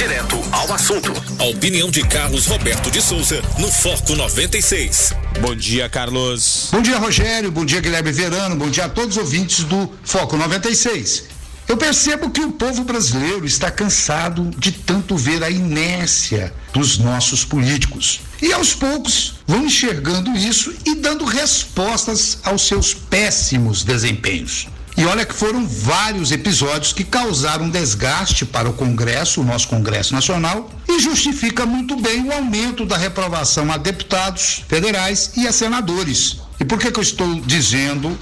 [0.01, 1.13] direto ao assunto.
[1.39, 5.13] A opinião de Carlos Roberto de Souza no Foco 96.
[5.43, 6.71] Bom dia, Carlos.
[6.73, 7.53] Bom dia, Rogério.
[7.53, 8.57] Bom dia, Guilherme Verano.
[8.57, 11.25] Bom dia a todos os ouvintes do Foco 96.
[11.69, 17.45] Eu percebo que o povo brasileiro está cansado de tanto ver a inércia dos nossos
[17.45, 18.23] políticos.
[18.41, 24.67] E aos poucos vão enxergando isso e dando respostas aos seus péssimos desempenhos.
[25.01, 30.13] E olha que foram vários episódios que causaram desgaste para o Congresso, o nosso Congresso
[30.13, 36.43] Nacional, e justifica muito bem o aumento da reprovação a deputados federais e a senadores.
[36.61, 38.15] E por que, que eu estou dizendo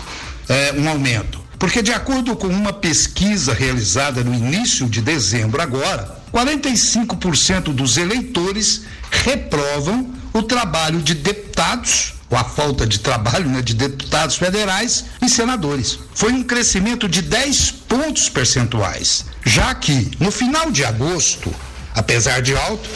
[0.49, 1.41] é, um aumento?
[1.59, 8.83] Porque, de acordo com uma pesquisa realizada no início de dezembro agora, 45% dos eleitores
[9.11, 15.29] reprovam o trabalho de deputados ou a falta de trabalho né, de deputados federais e
[15.29, 15.99] senadores.
[16.15, 21.55] Foi um crescimento de 10 pontos percentuais, já que no final de agosto,
[21.95, 22.89] apesar de alto,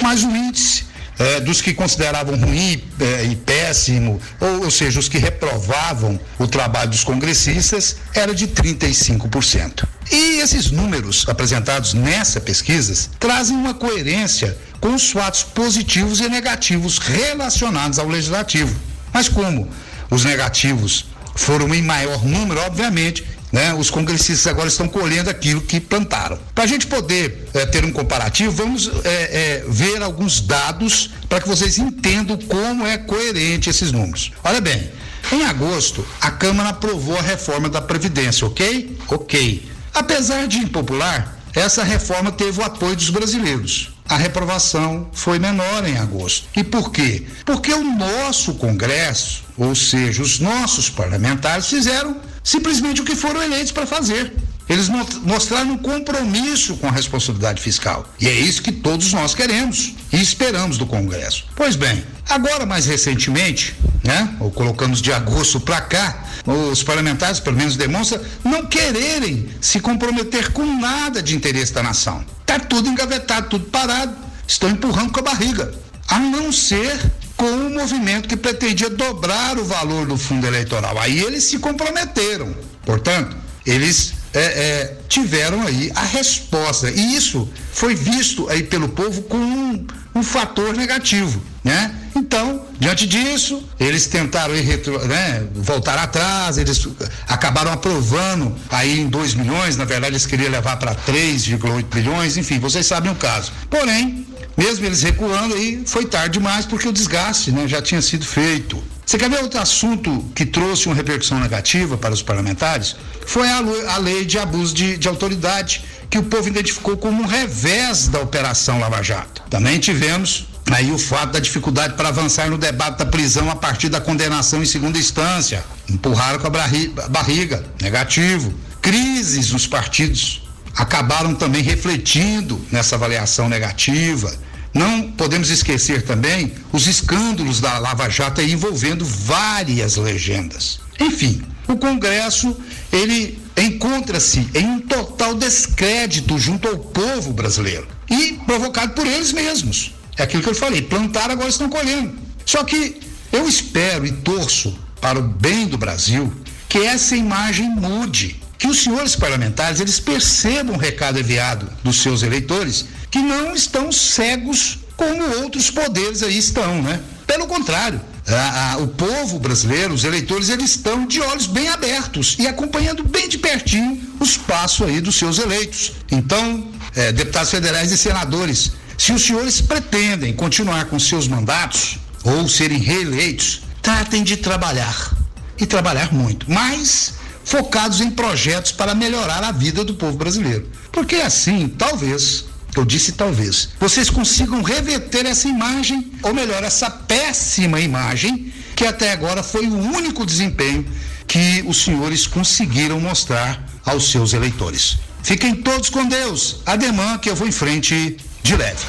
[0.00, 0.87] mas o índice
[1.18, 6.46] é, dos que consideravam ruim é, e péssimo, ou, ou seja, os que reprovavam o
[6.46, 9.84] trabalho dos congressistas, era de 35%.
[10.10, 16.98] E esses números apresentados nessa pesquisa trazem uma coerência com os fatos positivos e negativos
[16.98, 18.74] relacionados ao legislativo.
[19.12, 19.68] Mas como
[20.10, 25.80] os negativos foram em maior número, obviamente, né, os congressistas agora estão colhendo aquilo que
[25.80, 26.38] plantaram.
[26.54, 31.40] Para a gente poder é, ter um comparativo, vamos é, é, ver alguns dados para
[31.40, 34.32] que vocês entendam como é coerente esses números.
[34.44, 34.90] Olha bem,
[35.32, 38.98] em agosto, a Câmara aprovou a reforma da Previdência, ok?
[39.08, 39.70] Ok.
[39.92, 43.90] Apesar de impopular, essa reforma teve o apoio dos brasileiros.
[44.08, 46.48] A reprovação foi menor em agosto.
[46.56, 47.26] E por quê?
[47.44, 53.72] Porque o nosso Congresso, ou seja, os nossos parlamentares, fizeram simplesmente o que foram eleitos
[53.72, 54.32] para fazer.
[54.68, 54.88] Eles
[55.22, 58.06] mostraram um compromisso com a responsabilidade fiscal.
[58.20, 61.46] E é isso que todos nós queremos e esperamos do Congresso.
[61.56, 63.74] Pois bem, agora mais recentemente,
[64.04, 66.22] né, ou colocamos de agosto para cá,
[66.70, 72.22] os parlamentares, pelo menos demonstram, não quererem se comprometer com nada de interesse da nação.
[72.40, 74.14] Está tudo engavetado, tudo parado,
[74.46, 75.72] estão empurrando com a barriga.
[76.06, 80.98] A não ser com um movimento que pretendia dobrar o valor do fundo eleitoral.
[80.98, 82.54] Aí eles se comprometeram.
[82.84, 86.90] Portanto, eles é, é, tiveram aí a resposta.
[86.90, 91.94] E isso foi visto aí pelo povo como um, um fator negativo, né?
[92.16, 96.88] Então, diante disso, eles tentaram retro, né, voltar atrás, eles
[97.28, 102.58] acabaram aprovando aí em 2 milhões, na verdade eles queriam levar para 3,8 bilhões, enfim,
[102.58, 103.52] vocês sabem o caso.
[103.70, 104.26] Porém,
[104.58, 108.82] mesmo eles recuando aí, foi tarde demais porque o desgaste né, já tinha sido feito.
[109.06, 112.96] Você quer ver outro assunto que trouxe uma repercussão negativa para os parlamentares?
[113.24, 118.08] Foi a, lei de abuso de, de autoridade, que o povo identificou como um revés
[118.08, 119.44] da Operação Lava Jato.
[119.48, 123.88] Também tivemos aí o fato da dificuldade para avançar no debate da prisão a partir
[123.88, 125.64] da condenação em segunda instância.
[125.88, 128.52] Empurraram com a barriga, negativo.
[128.82, 130.42] Crises nos partidos
[130.74, 134.32] acabaram também refletindo nessa avaliação negativa
[134.72, 140.80] não podemos esquecer também os escândalos da Lava Jato envolvendo várias legendas.
[141.00, 142.56] Enfim, o Congresso
[142.92, 149.94] ele encontra-se em um total descrédito junto ao povo brasileiro e provocado por eles mesmos.
[150.16, 152.14] É aquilo que eu falei, plantaram agora estão colhendo.
[152.44, 153.00] Só que
[153.32, 156.32] eu espero e torço para o bem do Brasil
[156.68, 162.22] que essa imagem mude, que os senhores parlamentares eles percebam o recado enviado dos seus
[162.22, 167.00] eleitores que não estão cegos como outros poderes aí estão, né?
[167.26, 172.36] Pelo contrário, a, a, o povo brasileiro, os eleitores, eles estão de olhos bem abertos
[172.38, 175.92] e acompanhando bem de pertinho os passos aí dos seus eleitos.
[176.10, 182.48] Então, é, deputados federais e senadores, se os senhores pretendem continuar com seus mandatos ou
[182.48, 185.16] serem reeleitos, tratem de trabalhar
[185.56, 190.68] e trabalhar muito, mas focados em projetos para melhorar a vida do povo brasileiro.
[190.92, 192.44] Porque assim, talvez,
[192.76, 199.12] eu disse talvez, vocês consigam reverter essa imagem, ou melhor, essa péssima imagem, que até
[199.12, 200.86] agora foi o único desempenho
[201.26, 204.98] que os senhores conseguiram mostrar aos seus eleitores.
[205.22, 206.62] Fiquem todos com Deus.
[206.64, 208.86] Ademã que eu vou em frente de leve.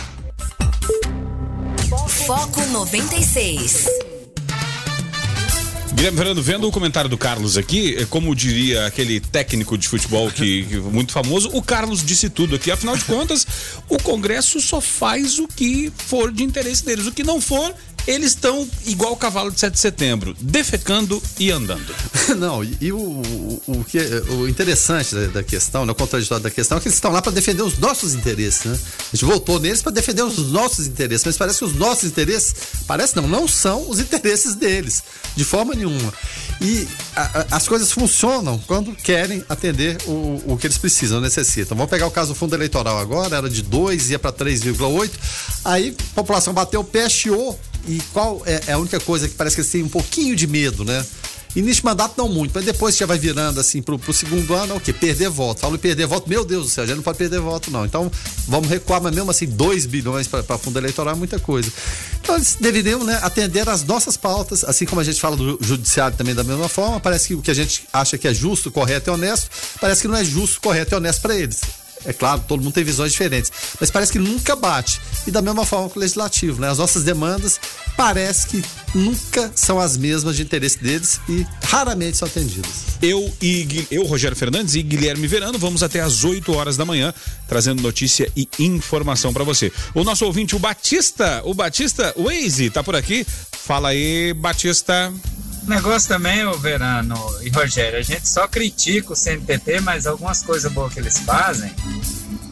[2.26, 4.09] Foco 96.
[5.94, 10.32] Guilherme Fernando, vendo o comentário do Carlos aqui, é como diria aquele técnico de futebol
[10.32, 12.72] que, que muito famoso, o Carlos disse tudo aqui.
[12.72, 13.46] Afinal de contas,
[13.90, 17.08] o Congresso só faz o que for de interesse deles.
[17.08, 17.74] O que não for,
[18.08, 21.94] eles estão igual o cavalo de 7 de setembro, defecando e andando.
[22.38, 23.98] Não, e, e o, o, o, que,
[24.32, 27.22] o interessante da, da, questão, né, o contraditório da questão, é que eles estão lá
[27.22, 28.80] para defender os nossos interesses, né?
[29.12, 32.56] A gente voltou neles para defender os nossos interesses, mas parece que os nossos interesses,
[32.88, 35.04] parece não, não são os interesses deles,
[35.36, 36.14] de forma nenhuma.
[36.62, 41.78] E a, a, as coisas funcionam quando querem atender o, o que eles precisam, necessitam.
[41.78, 45.12] Vamos pegar o caso do fundo eleitoral agora, era de 2, ia para 3,8,
[45.64, 49.36] aí a população bateu o pé, chiou, e qual é, é, a única coisa que
[49.36, 51.06] parece que eles têm um pouquinho de medo, né?
[51.56, 54.74] Início de mandato não muito, mas depois já vai virando assim pro, pro segundo ano,
[54.74, 54.94] é o quê?
[54.94, 55.62] Perder voto.
[55.62, 57.86] Falo em perder voto, meu Deus do céu, já não pode perder voto, não.
[57.86, 58.12] Então,
[58.48, 61.72] vamos recuar, mas mesmo assim, 2 bilhões para fundo eleitoral é muita coisa.
[62.22, 66.16] Então, eles deveriam né, atender às nossas pautas, assim como a gente fala do judiciário
[66.16, 67.00] também da mesma forma.
[67.00, 69.50] Parece que o que a gente acha que é justo, correto e honesto,
[69.82, 71.62] parece que não é justo, correto e honesto para eles.
[72.06, 75.02] É claro, todo mundo tem visões diferentes, mas parece que nunca bate.
[75.28, 76.70] E da mesma forma com o legislativo, né?
[76.70, 77.60] As nossas demandas
[77.98, 78.64] parece que
[78.96, 82.72] nunca são as mesmas de interesse deles e raramente são atendidas.
[83.02, 87.14] Eu e eu, Rogério Fernandes e Guilherme Verano, vamos até às 8 horas da manhã
[87.48, 89.72] trazendo notícia e informação para você.
[89.94, 93.26] O nosso ouvinte, o Batista, o Batista Waze, tá por aqui.
[93.52, 95.14] Fala aí, Batista
[95.70, 100.72] negócio também, o Verano e Rogério, a gente só critica o CNPP, mas algumas coisas
[100.72, 101.72] boas que eles fazem,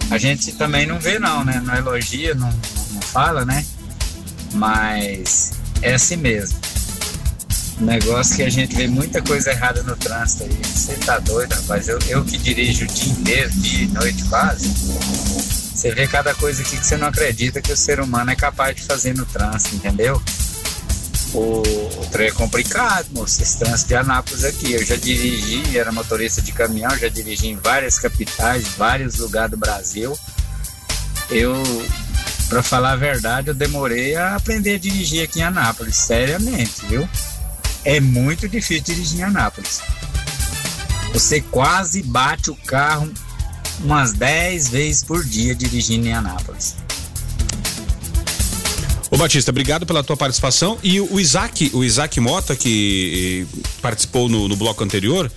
[0.09, 1.61] a gente também não vê não, né?
[1.65, 3.65] Não elogia, não, não fala, né?
[4.53, 5.51] Mas
[5.81, 6.57] é assim mesmo.
[7.79, 10.59] negócio que a gente vê muita coisa errada no trânsito aí.
[10.63, 11.87] Você tá doido, rapaz?
[11.87, 14.69] Eu, eu que dirijo o dia inteiro, dia e noite quase.
[14.69, 18.75] Você vê cada coisa aqui que você não acredita que o ser humano é capaz
[18.75, 20.21] de fazer no trânsito, entendeu?
[21.33, 24.73] O, o trem é complicado, moço, esse trânsito de Anápolis aqui.
[24.73, 29.57] Eu já dirigi, era motorista de caminhão, já dirigi em várias capitais, vários lugares do
[29.57, 30.17] Brasil.
[31.29, 31.53] Eu,
[32.47, 37.07] para falar a verdade, eu demorei a aprender a dirigir aqui em Anápolis, seriamente, viu?
[37.83, 39.81] É muito difícil dirigir em Anápolis.
[41.13, 43.11] Você quase bate o carro
[43.79, 46.75] umas 10 vezes por dia dirigindo em Anápolis.
[49.17, 50.77] Ô Batista, obrigado pela tua participação.
[50.83, 53.47] E o Isaac, o Isaac Mota, que
[53.81, 55.31] participou no, no bloco anterior,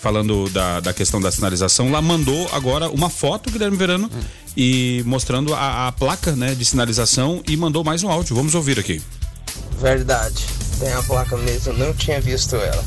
[0.00, 4.20] falando da, da questão da sinalização, lá mandou agora uma foto, Guilherme Verano, hum.
[4.56, 8.34] e mostrando a, a, placa né, de sinalização e mandou mais um áudio.
[8.34, 9.02] Vamos ouvir aqui.
[9.82, 10.42] Verdade,
[10.80, 12.84] tem a placa mesmo, não tinha visto ela.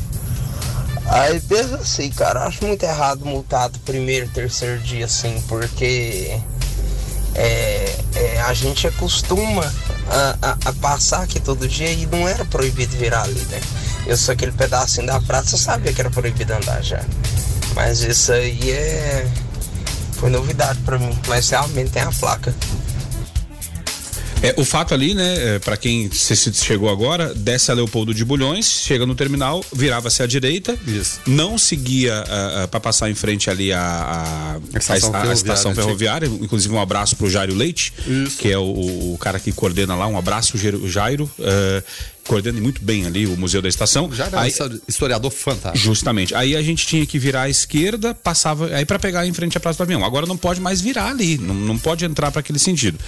[1.10, 6.36] Aí pensa assim, cara, acho muito errado multado primeiro, terceiro dia assim, porque
[7.36, 9.72] é, é, a gente acostuma
[10.10, 13.60] a, a, passar aqui todo dia e não era proibido virar ali, né?
[14.06, 17.00] Eu sou aquele pedacinho da praça, eu sabia que era proibido andar já.
[17.74, 19.26] Mas isso aí é.
[20.14, 22.54] Foi novidade para mim, mas realmente tem a placa.
[24.42, 28.24] É, o fato ali, né, é, para quem se, chegou agora, desce a Leopoldo de
[28.24, 31.20] Bulhões, chega no terminal, virava-se à direita, Isso.
[31.26, 35.32] não seguia uh, uh, para passar em frente ali a, a, a estação, a, ferroviária,
[35.34, 38.38] estação ferroviária, inclusive um abraço pro Jairo Leite, Isso.
[38.38, 38.62] que é o,
[39.12, 40.56] o, cara que coordena lá, um abraço,
[40.88, 41.30] Jairo.
[41.38, 41.82] Uh,
[42.30, 44.08] coordena muito bem ali o Museu da Estação.
[44.12, 45.84] Já era aí, um historiador fantástico.
[45.84, 46.32] Justamente.
[46.32, 49.60] Aí a gente tinha que virar à esquerda, passava aí para pegar em frente à
[49.60, 50.04] Praça do Avião.
[50.04, 53.00] Agora não pode mais virar ali, não, não pode entrar para aquele sentido.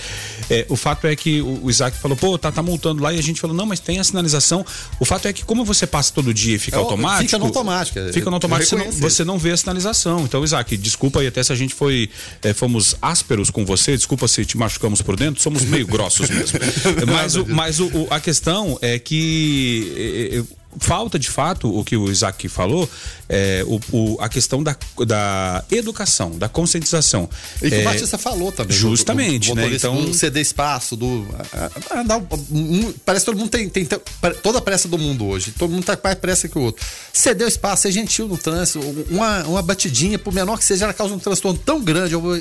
[0.51, 3.19] É, o fato é que o, o, Isaac falou, pô, tá, tá multando lá e
[3.19, 4.67] a gente falou, não, mas tem a sinalização.
[4.99, 7.23] O fato é que como você passa todo dia e fica é, automático.
[7.23, 7.99] Fica no automático.
[8.01, 10.25] É, fica no automático, você não, você não, vê a sinalização.
[10.25, 12.11] Então, Isaac, desculpa aí até se a gente foi,
[12.43, 16.59] é, fomos ásperos com você, desculpa se te machucamos por dentro, somos meio grossos mesmo.
[17.07, 20.43] mas o, mas o, a questão é que que
[20.79, 22.89] falta de fato o que o Isaac falou,
[23.29, 24.77] é, o, o, a questão da,
[25.07, 27.29] da educação, da conscientização.
[27.63, 28.77] E que é, o Batista falou também.
[28.77, 29.77] Justamente, do, do, do né?
[29.77, 31.27] Então ceder espaço, do
[32.51, 33.87] um, parece que todo mundo tem, tem,
[34.43, 35.53] toda a pressa do mundo hoje.
[35.53, 36.85] Todo mundo tá com mais pressa que o outro.
[37.13, 38.81] Ceder o espaço, ser gentil no trânsito,
[39.11, 42.33] uma, uma batidinha, por menor que seja, ela causa um transtorno tão grande, um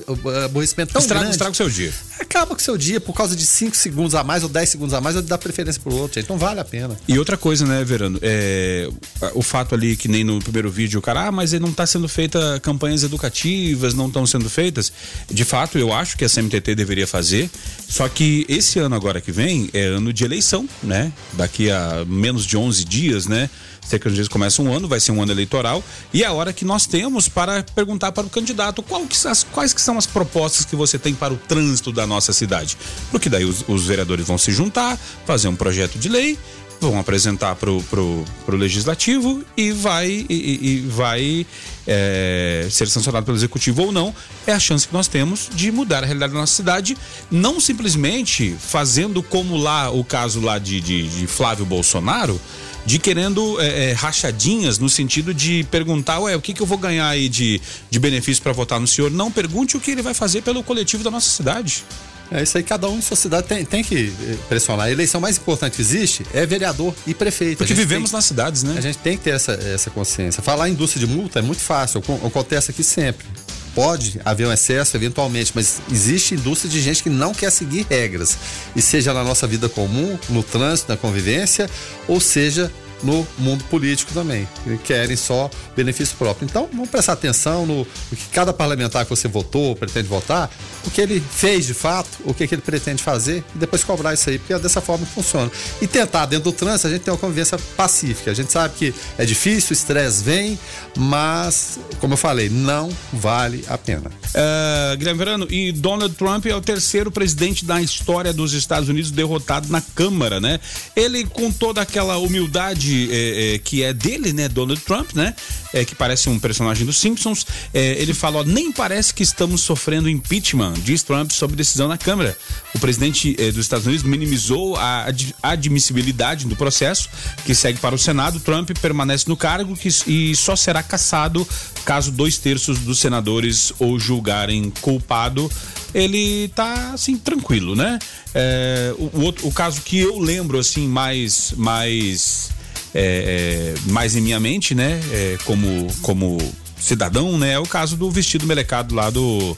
[0.45, 1.35] aborrecimento tão estraga, grande.
[1.35, 1.93] Estraga o seu dia.
[2.19, 4.93] Acaba com o seu dia por causa de 5 segundos a mais ou 10 segundos
[4.93, 6.19] a mais, ou dá preferência pro outro.
[6.19, 6.97] Então vale a pena.
[7.07, 8.19] E outra coisa, né, Verano?
[8.21, 8.87] É,
[9.33, 12.07] o fato ali que nem no primeiro vídeo o cara, ah, mas não está sendo
[12.07, 14.91] feita campanhas educativas, não estão sendo feitas.
[15.29, 17.49] De fato, eu acho que a CMTT deveria fazer.
[17.87, 21.11] Só que esse ano agora que vem é ano de eleição, né?
[21.33, 23.49] Daqui a menos de 11 dias, né?
[23.91, 26.53] cerca de dias começa um ano, vai ser um ano eleitoral, e é a hora
[26.53, 30.65] que nós temos para perguntar para o candidato que, as, quais que são as propostas
[30.65, 32.77] que você tem para o trânsito da nossa cidade.
[33.09, 36.37] Porque daí os, os vereadores vão se juntar, fazer um projeto de lei,
[36.81, 41.45] vão apresentar para o legislativo e vai, e, e vai
[41.85, 44.13] é, ser sancionado pelo executivo ou não,
[44.47, 46.97] é a chance que nós temos de mudar a realidade da nossa cidade,
[47.29, 52.41] não simplesmente fazendo como lá o caso lá de, de, de Flávio Bolsonaro,
[52.83, 56.79] de querendo é, é, rachadinhas no sentido de perguntar, ué, o que, que eu vou
[56.79, 57.61] ganhar aí de,
[57.91, 59.11] de benefício para votar no senhor?
[59.11, 61.83] Não, pergunte o que ele vai fazer pelo coletivo da nossa cidade.
[62.31, 64.85] É isso aí, cada um em sua cidade tem, tem que eh, pressionar.
[64.85, 67.57] A eleição mais importante que existe é vereador e prefeito.
[67.57, 68.75] Porque vivemos tem, nas cidades, né?
[68.77, 70.41] A gente tem que ter essa, essa consciência.
[70.41, 73.27] Falar em indústria de multa é muito fácil, acontece aqui sempre.
[73.75, 78.37] Pode haver um excesso eventualmente, mas existe indústria de gente que não quer seguir regras.
[78.75, 81.69] E seja na nossa vida comum, no trânsito, na convivência,
[82.07, 82.71] ou seja
[83.03, 84.47] no mundo político também.
[84.63, 86.45] Que querem só benefício próprio.
[86.45, 90.49] Então, vamos prestar atenção no, no que cada parlamentar que você votou, pretende votar,
[90.85, 94.13] o que ele fez de fato, o que, que ele pretende fazer e depois cobrar
[94.13, 95.51] isso aí, porque é dessa forma que funciona.
[95.81, 98.31] E tentar, dentro do trânsito, a gente tem uma convivência pacífica.
[98.31, 100.59] A gente sabe que é difícil, o estresse vem,
[100.97, 104.09] mas, como eu falei, não vale a pena.
[104.09, 109.11] Uh, Guilherme Verano, e Donald Trump é o terceiro presidente da história dos Estados Unidos
[109.11, 110.59] derrotado na Câmara, né?
[110.95, 114.47] Ele, com toda aquela humildade é, é, que é dele, né?
[114.47, 115.33] Donald Trump, né?
[115.73, 119.61] É, que parece um personagem dos Simpsons, é, ele fala: ó, nem parece que estamos
[119.61, 122.37] sofrendo impeachment, diz Trump sobre decisão na Câmara.
[122.75, 127.09] O presidente é, dos Estados Unidos minimizou a ad admissibilidade do processo,
[127.45, 128.39] que segue para o Senado.
[128.39, 131.47] Trump permanece no cargo que, e só será cassado
[131.85, 135.49] caso dois terços dos senadores o julgarem culpado
[135.93, 137.99] ele tá assim tranquilo, né?
[138.33, 142.49] É, o, o, outro, o caso que eu lembro assim mais mais
[142.93, 144.99] é, é, mais em minha mente, né?
[145.11, 146.37] É, como como
[146.79, 147.53] cidadão, né?
[147.53, 149.55] É o caso do vestido melecado lá do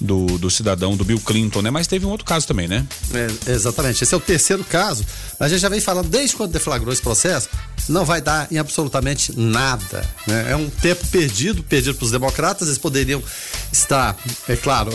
[0.00, 1.70] do, do cidadão do Bill Clinton, né?
[1.70, 2.86] Mas teve um outro caso também, né?
[3.12, 4.02] É, exatamente.
[4.02, 5.04] Esse é o terceiro caso.
[5.38, 7.48] A gente já vem falando desde quando deflagrou esse processo,
[7.88, 10.04] não vai dar em absolutamente nada.
[10.26, 10.52] Né?
[10.52, 12.68] É um tempo perdido, perdido para os democratas.
[12.68, 13.22] Eles poderiam
[13.72, 14.16] estar,
[14.48, 14.90] é claro,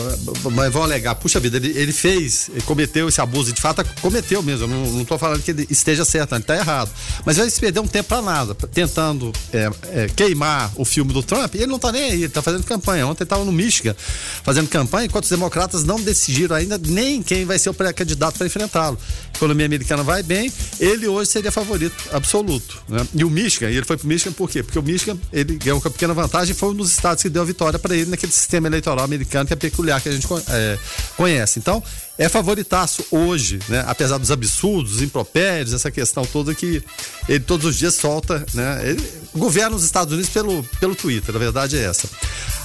[0.52, 4.42] mas vão alegar, puxa vida, ele, ele fez, ele cometeu esse abuso, de fato cometeu
[4.42, 4.64] mesmo.
[4.64, 6.90] Eu não estou falando que ele esteja certo, ele está errado.
[7.24, 11.22] Mas vai se perder um tempo para nada, tentando é, é, queimar o filme do
[11.22, 11.54] Trump.
[11.54, 13.06] E ele não está nem aí, ele está fazendo campanha.
[13.06, 13.94] Ontem estava no Michigan
[14.42, 18.38] fazendo campanha campanha, enquanto os democratas não decidiram ainda nem quem vai ser o pré-candidato
[18.38, 18.98] para enfrentá-lo.
[19.34, 22.82] A economia americana vai bem, ele hoje seria favorito absoluto.
[22.88, 23.06] Né?
[23.14, 24.62] E o Michigan, ele foi para o Michigan por quê?
[24.62, 27.44] Porque o Michigan ele ganhou uma pequena vantagem foi um dos estados que deu a
[27.44, 30.78] vitória para ele naquele sistema eleitoral americano que é peculiar que a gente é,
[31.16, 31.58] conhece.
[31.58, 31.82] Então,
[32.18, 33.84] é favoritaço hoje, né?
[33.86, 36.82] Apesar dos absurdos, impropérios, essa questão toda que
[37.28, 38.80] ele todos os dias solta, né?
[38.88, 39.02] Ele
[39.34, 42.08] governa os Estados Unidos pelo, pelo Twitter, a verdade é essa.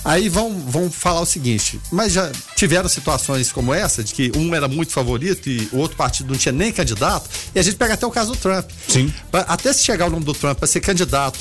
[0.03, 4.55] Aí vão, vão falar o seguinte, mas já tiveram situações como essa, de que um
[4.55, 7.93] era muito favorito e o outro partido não tinha nem candidato, e a gente pega
[7.93, 8.67] até o caso do Trump.
[8.87, 9.13] Sim.
[9.31, 11.39] Até se chegar o nome do Trump para ser candidato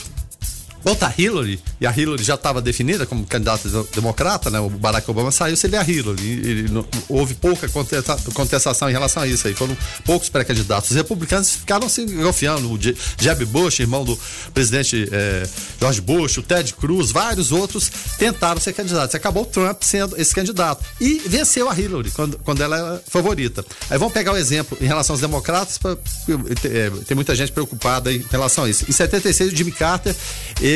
[0.82, 4.58] Volta a Hillary, e a Hillary já estava definida como candidata democrata, né?
[4.60, 6.22] O Barack Obama saiu, seria a Hillary.
[6.22, 9.54] Ele, não, houve pouca contestação em relação a isso aí.
[9.54, 10.90] Foram poucos pré-candidatos.
[10.90, 12.72] Os republicanos ficaram se engafiando.
[12.72, 14.18] O Jeb Bush, irmão do
[14.54, 15.46] presidente eh,
[15.78, 19.14] George Bush, o Ted Cruz, vários outros tentaram ser candidatos.
[19.14, 20.82] Acabou o Trump sendo esse candidato.
[21.00, 23.64] E venceu a Hillary quando, quando ela era favorita.
[23.90, 28.12] Aí vamos pegar o exemplo em relação aos democratas, pra, é, tem muita gente preocupada
[28.12, 28.84] em relação a isso.
[28.88, 30.14] Em 76, o Jimmy Carter
[30.60, 30.69] ele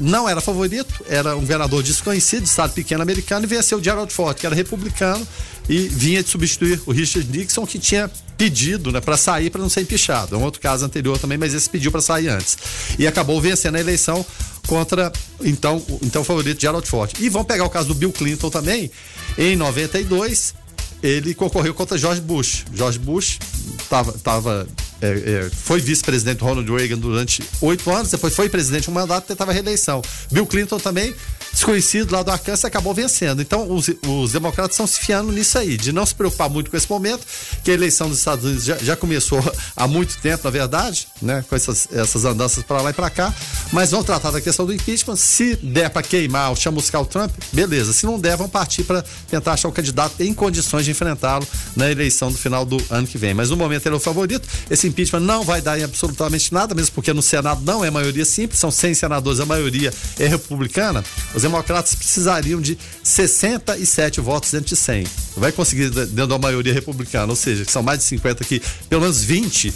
[0.00, 4.36] não era favorito, era um governador desconhecido, estado pequeno americano, e venceu o Gerald Ford,
[4.36, 5.26] que era republicano
[5.68, 9.68] e vinha de substituir o Richard Nixon, que tinha pedido né, para sair para não
[9.68, 10.34] ser empichado.
[10.34, 12.56] É um outro caso anterior também, mas esse pediu para sair antes.
[12.98, 14.24] E acabou vencendo a eleição
[14.66, 15.12] contra
[15.42, 17.12] então, então favorito Gerald Ford.
[17.18, 18.90] E vamos pegar o caso do Bill Clinton também.
[19.36, 20.54] Em 92,
[21.02, 22.64] ele concorreu contra George Bush.
[22.72, 23.38] George Bush
[23.82, 24.66] estava tava
[25.00, 25.06] é,
[25.46, 29.52] é, foi vice-presidente Ronald Reagan durante oito anos, depois foi presidente um mandato e tentava
[29.52, 30.02] reeleição.
[30.30, 31.14] Bill Clinton também,
[31.52, 33.40] desconhecido lá do Arkansas, acabou vencendo.
[33.40, 36.76] Então, os, os democratas estão se fiando nisso aí, de não se preocupar muito com
[36.76, 37.24] esse momento,
[37.62, 39.40] que a eleição dos Estados Unidos já, já começou
[39.76, 43.32] há muito tempo, na verdade, né, com essas, essas andanças para lá e para cá,
[43.72, 45.16] mas vão tratar da questão do impeachment.
[45.16, 47.92] Se der para queimar ou chamuscar o Trump, beleza.
[47.92, 51.46] Se não der, vão partir para tentar achar um candidato em condições de enfrentá-lo
[51.76, 53.34] na eleição do final do ano que vem.
[53.34, 54.48] Mas no momento ele é o favorito.
[54.70, 58.24] Esse impeachment não vai dar em absolutamente nada, mesmo porque no Senado não é maioria
[58.24, 61.04] simples, são 100 senadores, a maioria é republicana.
[61.34, 65.06] Os democratas precisariam de 67 votos dentro de 100.
[65.36, 69.02] Vai conseguir dentro da maioria republicana, ou seja, que são mais de 50 aqui, pelo
[69.02, 69.72] menos 20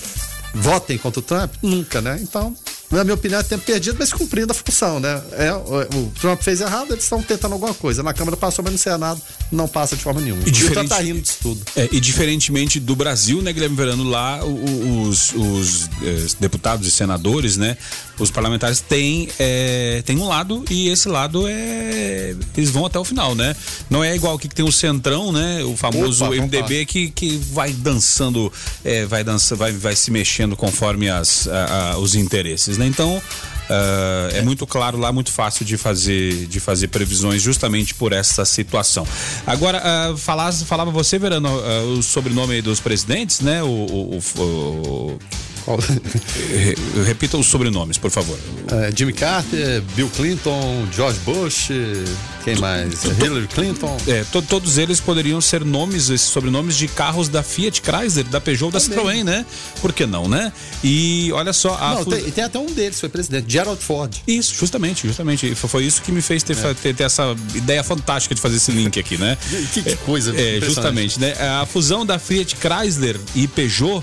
[0.54, 1.54] votem contra o Trump?
[1.62, 2.18] Nunca, né?
[2.20, 2.54] Então,
[2.92, 5.20] na minha opinião, é tempo perdido, mas cumprindo a função, né?
[5.32, 8.02] É, o, Trump fez errado, eles estão tentando alguma coisa.
[8.02, 9.20] Na Câmara passou, mas no Senado
[9.50, 10.42] não passa de forma nenhuma.
[10.46, 11.62] E, diferente, tá rindo disso tudo.
[11.74, 17.56] É, e diferentemente do Brasil, né, Guilherme Verano, lá os, os eh, deputados e senadores,
[17.56, 17.78] né,
[18.18, 22.34] os parlamentares têm, é, têm um lado e esse lado é.
[22.56, 23.56] Eles vão até o final, né?
[23.88, 25.62] Não é igual que tem o Centrão, né?
[25.64, 28.52] O famoso Opa, MDB que, que vai dançando,
[28.84, 32.81] é, vai dançando, vai, vai se mexendo conforme as, a, a, os interesses, né?
[32.86, 33.22] Então.
[33.70, 38.44] Uh, é muito claro lá, muito fácil de fazer, de fazer previsões justamente por essa
[38.44, 39.06] situação.
[39.46, 43.62] Agora, uh, falava você, Verano, uh, o sobrenome dos presidentes, né?
[43.62, 45.18] o, o, o
[47.06, 48.38] Repita os sobrenomes, por favor.
[48.70, 51.70] É, Jimmy Carter, Bill Clinton, George Bush,
[52.44, 53.04] quem mais?
[53.04, 53.96] Hillary Clinton.
[54.06, 58.40] É, to, todos eles poderiam ser nomes, esses sobrenomes de carros da Fiat Chrysler, da
[58.40, 59.46] Peugeot, da Citroën, né?
[59.80, 60.52] Por que não, né?
[60.82, 61.76] E olha só.
[61.76, 64.12] A não, tem, tem, até um deles, foi presidente, Gerald Ford.
[64.26, 65.54] Isso, justamente, justamente.
[65.54, 66.74] Foi isso que me fez ter, é.
[66.74, 69.38] ter, ter essa ideia fantástica de fazer esse link aqui, né?
[69.72, 71.34] que, que coisa, É, justamente, né?
[71.60, 74.02] A fusão da Fiat Chrysler e Peugeot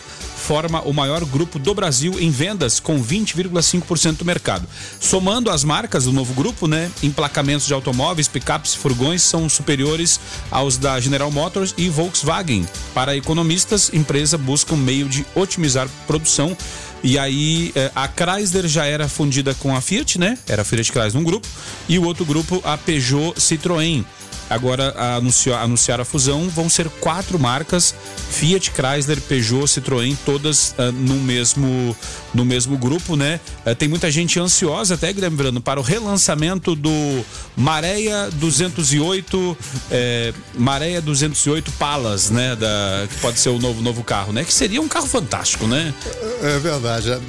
[0.49, 4.67] forma o maior grupo do Brasil em vendas, com 20,5% do mercado.
[4.99, 10.19] Somando as marcas do novo grupo, né, emplacamentos de automóveis, picapes e furgões são superiores
[10.49, 12.67] aos da General Motors e Volkswagen.
[12.95, 16.57] Para economistas, empresa busca um meio de otimizar produção
[17.03, 20.35] e aí eh, a Chrysler já era fundida com a Fiat, né?
[20.47, 21.47] Era a Fiat Chrysler um grupo
[21.87, 24.03] e o outro grupo a Peugeot Citroën
[24.49, 27.93] agora anunciar, anunciar a fusão, vão ser quatro marcas:
[28.31, 31.95] Fiat, Chrysler, Peugeot, Citroën, todas uh, no mesmo
[32.33, 33.39] no mesmo grupo, né?
[33.65, 37.25] Uh, tem muita gente ansiosa, até Verano, para o relançamento do
[37.55, 39.57] Maréia 208,
[39.91, 42.55] é, Maréia 208 Palas, né?
[42.55, 44.43] Da, que pode ser o novo, novo carro, né?
[44.43, 45.93] Que seria um carro fantástico, né?
[46.41, 47.11] É verdade.
[47.11, 47.19] É,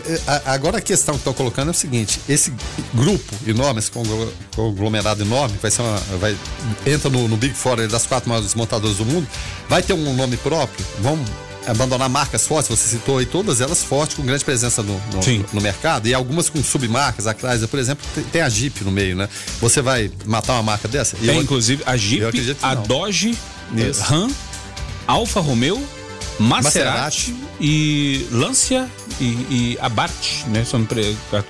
[0.46, 2.52] agora a questão que estou colocando é o seguinte: esse
[2.94, 3.90] grupo enorme, esse
[4.54, 5.98] conglomerado enorme, vai ser uma.
[6.18, 6.36] Vai,
[6.86, 9.26] entra no, no Big Four das quatro maiores montadoras do mundo,
[9.68, 10.84] vai ter um nome próprio?
[11.00, 11.28] Vamos
[11.66, 15.20] abandonar marcas fortes, você citou aí todas elas fortes, com grande presença no, no,
[15.52, 18.90] no mercado, e algumas com submarcas, a Chrysler, por exemplo, tem, tem, a Jeep no
[18.90, 19.28] meio, né?
[19.61, 21.16] Você vai matar uma marca dessa?
[21.16, 22.24] Tem, eu, inclusive, a Jeep,
[22.62, 23.36] a Dodge,
[23.76, 24.02] Isso.
[24.02, 24.30] Ram,
[25.06, 25.82] Alfa Romeo,
[26.39, 28.89] Maserati, Maserati, e Lancia
[29.20, 30.64] e, e Abarth, né?
[30.64, 30.87] São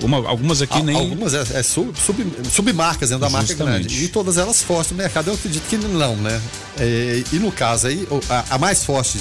[0.03, 0.97] uma, algumas aqui nem.
[0.97, 4.05] Algumas é, é sub, sub, submarcas dentro da marca grande.
[4.05, 6.41] E todas elas fortes no mercado, eu acredito que não, né?
[6.79, 9.21] É, e no caso aí, a, a mais forte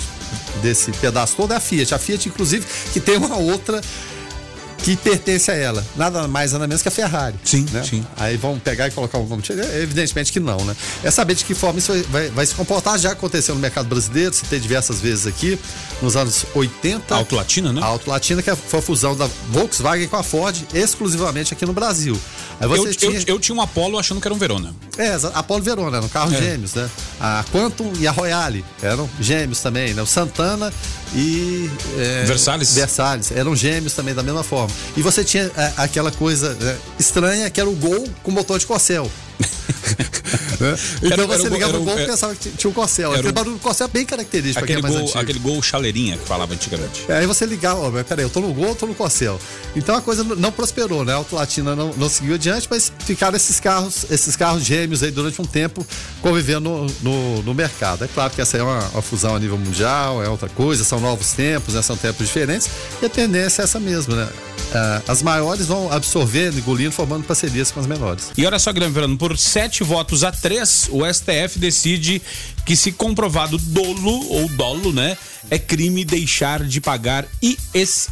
[0.61, 1.93] desse pedaço todo é a Fiat.
[1.93, 3.81] A Fiat, inclusive, que tem uma outra
[4.83, 5.85] que pertence a ela.
[5.95, 7.35] Nada mais, nada menos que a Ferrari.
[7.43, 7.83] Sim, né?
[7.83, 8.05] sim.
[8.17, 9.43] Aí vamos pegar e colocar um nome.
[9.81, 10.75] Evidentemente que não, né?
[11.03, 12.97] É saber de que forma isso vai, vai se comportar.
[12.97, 15.59] Já aconteceu no mercado brasileiro, se tem diversas vezes aqui,
[16.01, 17.15] nos anos 80.
[17.15, 17.81] Auto Latina, né?
[17.81, 21.73] A Auto Latina, que foi a fusão da Volkswagen com a Ford, exclusivamente aqui no
[21.73, 22.19] Brasil.
[22.61, 23.11] Eu, tinha...
[23.11, 24.73] Eu, eu, tinha um Apollo achando que era um Verona.
[24.97, 26.41] É, Apollo Verona, eram carros é.
[26.41, 26.89] gêmeos, né?
[27.19, 30.01] A Quantum e a Royale eram gêmeos também, né?
[30.01, 30.73] O Santana
[31.15, 31.69] e.
[31.97, 32.73] É, Versalhes.
[32.73, 34.73] Versalhes, eram gêmeos também da mesma forma.
[34.95, 38.65] E você tinha é, aquela coisa é, estranha que era o Gol com motor de
[38.65, 39.09] Corcel.
[40.59, 40.77] né?
[41.03, 43.13] Então era, você era, ligava o gol e pensava que tinha um Corcel.
[43.13, 44.63] Aquele barulho do Corcel é bem característico.
[44.63, 45.19] Aquele, gol, antigo.
[45.19, 47.05] aquele gol chaleirinha que falava antigamente.
[47.07, 49.39] É, aí você ligava, ó, peraí, eu tô no gol, eu tô no Corcel.
[49.75, 51.13] Então a coisa não prosperou, né?
[51.13, 55.11] A Auto Latina não, não seguiu adiante, mas ficaram esses carros, esses carros gêmeos aí
[55.11, 55.85] durante um tempo
[56.21, 58.03] convivendo no, no, no mercado.
[58.03, 60.99] É claro que essa é uma, uma, fusão a nível mundial, é outra coisa, são
[60.99, 61.81] novos tempos, né?
[61.81, 62.69] São tempos diferentes,
[63.01, 64.29] e a tendência é essa mesma, né?
[64.69, 68.31] Uh, as maiores vão absorvendo, engolindo, formando parcerias com as menores.
[68.37, 72.21] E olha só, Guilherme Verano, por sete votos a três, o STF decide
[72.65, 75.17] que se comprovado dolo ou dolo, né,
[75.49, 77.27] é crime deixar de pagar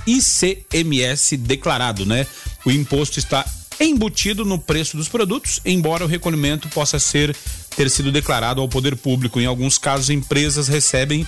[0.05, 2.26] ICMS declarado, né?
[2.65, 3.45] O imposto está
[3.80, 7.36] embutido no preço dos produtos, embora o recolhimento possa ser
[7.78, 9.39] ter sido declarado ao poder público.
[9.39, 11.25] Em alguns casos, empresas recebem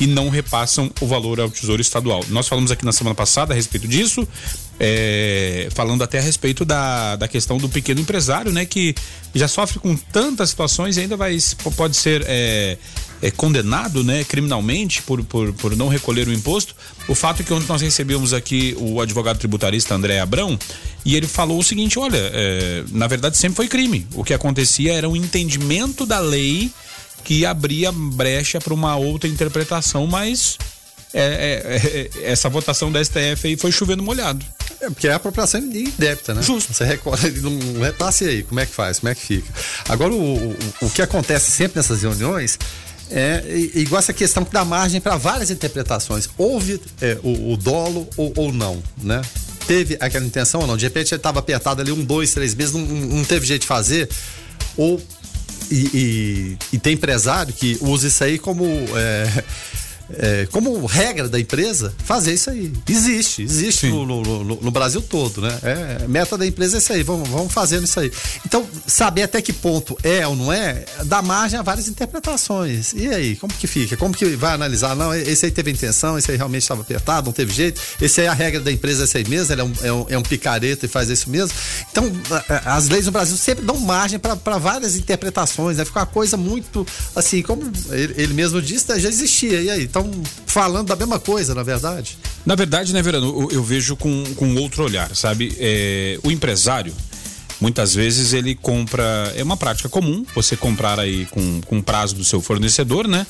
[0.00, 2.24] e não repassam o valor ao Tesouro Estadual.
[2.28, 4.26] Nós falamos aqui na semana passada a respeito disso,
[4.80, 8.96] é, falando até a respeito da, da questão do pequeno empresário, né, que
[9.32, 11.38] já sofre com tantas situações e ainda vai
[11.76, 12.76] pode ser é,
[13.22, 16.74] é, condenado, né, criminalmente por, por, por não recolher o imposto.
[17.06, 20.58] O fato é que ontem nós recebemos aqui o advogado tributarista André Abrão
[21.04, 24.06] e ele falou o seguinte: olha, é, na verdade sempre foi crime.
[24.12, 26.70] O que acontecia era um entendimento da lei
[27.22, 30.58] que abria brecha para uma outra interpretação, mas
[31.14, 34.44] é, é, é, essa votação da STF aí foi chovendo molhado.
[34.80, 36.42] É, porque é apropriação indébita, né?
[36.42, 36.74] Justo.
[36.74, 39.52] Você recolhe, não repasse aí, como é que faz, como é que fica.
[39.88, 42.58] Agora, o, o, o que acontece sempre nessas reuniões
[43.12, 43.44] é
[43.74, 46.28] igual essa questão que dá margem para várias interpretações.
[46.38, 49.20] Houve é, o, o, dolo ou, ou não, né?
[49.66, 50.76] Teve aquela intenção ou não?
[50.76, 53.68] De repente ele estava apertado ali um, dois, três meses, não, não teve jeito de
[53.68, 54.08] fazer.
[54.76, 55.00] Ou
[55.70, 59.44] e, e, e, tem empresário que usa isso aí como é,
[60.18, 62.72] é, como regra da empresa, fazer isso aí.
[62.88, 65.58] Existe, existe no, no, no, no, Brasil todo, né?
[65.62, 68.10] É, meta da empresa é isso aí, vamos, vamos fazendo isso aí.
[68.44, 72.92] Então, saber até que ponto é ou não é, dá margem a várias interpretações.
[72.92, 73.96] E aí, como que fica?
[73.96, 74.94] Como que vai analisar?
[74.94, 78.26] Não, esse aí teve intenção, esse aí realmente estava apertado, não teve jeito, esse aí
[78.26, 80.22] é a regra da empresa essa aí mesmo, ele é um, é um, é um
[80.22, 81.56] picareta e faz isso mesmo.
[81.90, 82.10] Então,
[82.64, 85.84] as leis no Brasil sempre dão margem para várias interpretações, né?
[85.84, 89.60] Fica uma coisa muito, assim, como ele, ele mesmo disse, já existia.
[89.60, 89.84] E aí?
[89.84, 90.01] Então,
[90.46, 92.18] falando da mesma coisa, na verdade?
[92.44, 95.56] Na verdade, né, Verano, eu, eu vejo com, com outro olhar, sabe?
[95.58, 96.92] É, o empresário,
[97.60, 99.32] muitas vezes ele compra.
[99.36, 103.26] É uma prática comum você comprar aí com, com prazo do seu fornecedor, né?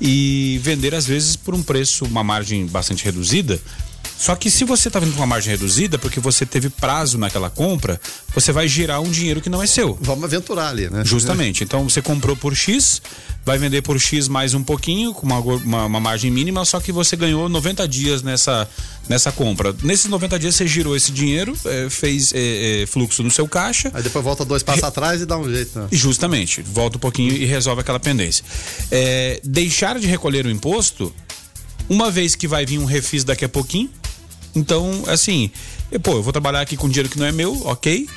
[0.00, 3.60] E vender às vezes por um preço, uma margem bastante reduzida.
[4.18, 7.48] Só que se você está vindo com uma margem reduzida, porque você teve prazo naquela
[7.48, 8.00] compra,
[8.34, 9.96] você vai girar um dinheiro que não é seu.
[10.00, 11.04] Vamos aventurar ali, né?
[11.04, 11.62] Justamente.
[11.62, 13.00] Então você comprou por X,
[13.46, 16.90] vai vender por X mais um pouquinho, com uma, uma, uma, margem mínima, só que
[16.90, 18.68] você ganhou 90 dias nessa,
[19.08, 19.72] nessa compra.
[19.84, 23.88] Nesses 90 dias você girou esse dinheiro, é, fez é, é, fluxo no seu caixa.
[23.94, 25.86] Aí depois volta dois passos atrás e dá um jeito, né?
[25.92, 26.60] Justamente.
[26.60, 28.44] Volta um pouquinho e resolve aquela pendência.
[28.90, 31.14] É, deixar de recolher o imposto,
[31.88, 33.88] uma vez que vai vir um refis daqui a pouquinho,
[34.54, 35.50] então, assim,
[36.02, 38.08] pô, eu vou trabalhar aqui com dinheiro que não é meu, ok?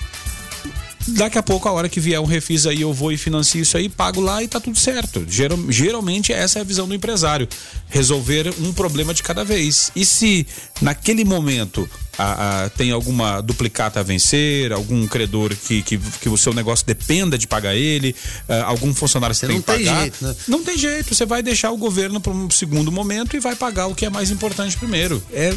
[1.08, 3.78] Daqui a pouco, a hora que vier um refis aí, eu vou e financio isso
[3.78, 5.26] aí, pago lá e tá tudo certo.
[5.28, 7.48] Geral, geralmente essa é a visão do empresário.
[7.90, 9.92] Resolver um problema de cada vez.
[9.96, 10.46] E se
[10.82, 16.38] naquele momento a, a, tem alguma duplicata a vencer, algum credor que, que, que o
[16.38, 18.16] seu negócio dependa de pagar ele,
[18.48, 19.94] uh, algum funcionário você tem que pagar.
[19.94, 20.36] Não Jeito, né?
[20.48, 23.88] Não tem jeito, você vai deixar o governo para um segundo momento e vai pagar
[23.88, 25.22] o que é mais importante primeiro.
[25.34, 25.54] É,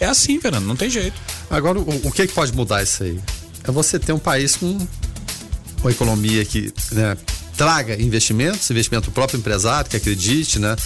[0.00, 1.20] é assim, Fernando, não tem jeito.
[1.50, 3.18] Agora, o, o que, que pode mudar isso aí?
[3.64, 4.78] É você ter um país com
[5.82, 7.16] uma economia que né,
[7.56, 10.76] traga investimentos, investimento próprio empresário, que acredite, né?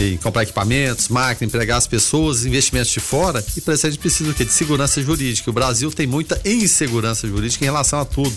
[0.00, 4.00] Em comprar equipamentos, máquina, empregar as pessoas, investimentos de fora, e para isso a gente
[4.00, 4.44] precisa do quê?
[4.44, 5.50] De segurança jurídica.
[5.50, 8.34] O Brasil tem muita insegurança jurídica em relação a tudo.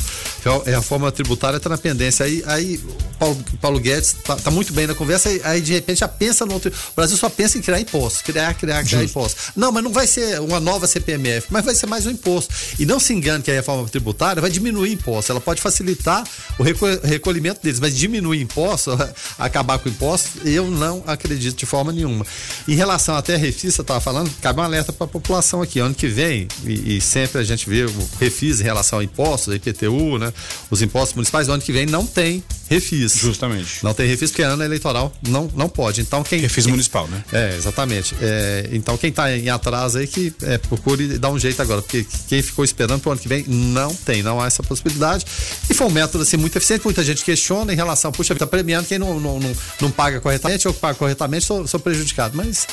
[0.66, 2.26] É a forma tributária está na pendência.
[2.26, 2.80] Aí, aí
[3.20, 6.46] Paulo, Paulo Guedes está tá muito bem na conversa, aí, aí, de repente já pensa
[6.46, 6.72] no outro.
[6.72, 9.52] O Brasil só pensa em criar impostos, criar, criar, criar impostos.
[9.56, 12.54] Não, mas não vai ser uma nova CPMF, mas vai ser mais um imposto.
[12.80, 15.30] E não se engane que a reforma tributária vai diminuir impostos.
[15.30, 16.24] Ela pode facilitar
[16.58, 18.96] o recolhimento deles, mas diminuir impostos,
[19.38, 22.26] acabar com impostos, eu não acredito de forma nenhuma.
[22.68, 25.80] Em relação até a refis, você estava falando, cabe um alerta para a população aqui.
[25.80, 29.54] Ano que vem, e, e, sempre a gente vê o refis em relação a impostos,
[29.54, 30.34] a IPTU, né?
[30.70, 33.18] Os impostos municipais, ano que vem não tem refis.
[33.18, 33.84] Justamente.
[33.84, 36.00] Não tem refis porque ano eleitoral não, não pode.
[36.00, 36.40] Então quem.
[36.40, 37.22] Refis quem, municipal, né?
[37.34, 38.16] É, exatamente.
[38.22, 42.06] É, então quem está em atraso aí que é, procure dar um jeito agora, porque
[42.30, 45.26] quem ficou esperando para o ano que vem não tem, não há essa possibilidade.
[45.70, 48.88] E foi um método assim muito eficiente, muita gente questiona em relação, puxa, está premiando
[48.88, 52.38] quem não, não, não, não paga corretamente ou paga corretamente sou, sou prejudicado.
[52.38, 52.68] Mas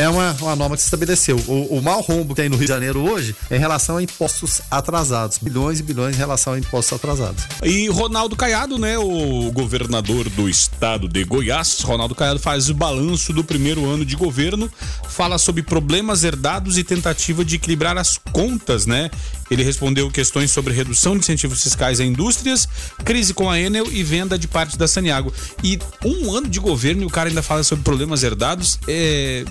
[0.00, 1.36] é uma, uma norma que se estabeleceu.
[1.46, 4.02] O, o mau rombo que tem no Rio de Janeiro hoje é em relação a
[4.02, 5.36] impostos atrasados.
[5.36, 7.44] Bilhões e bilhões em relação a impostos atrasados.
[7.62, 13.34] E Ronaldo Caiado, né, o governador do estado de Goiás, Ronaldo Caiado faz o balanço
[13.34, 14.72] do primeiro ano de governo,
[15.06, 19.10] fala sobre problemas herdados e tentativa de equilibrar as contas, né?
[19.50, 22.68] Ele respondeu questões sobre redução de incentivos fiscais a indústrias,
[23.04, 25.32] crise com a Enel e venda de parte da Saniago.
[25.62, 28.78] E um ano de governo e o cara ainda fala sobre problemas herdados.
[28.86, 29.44] É,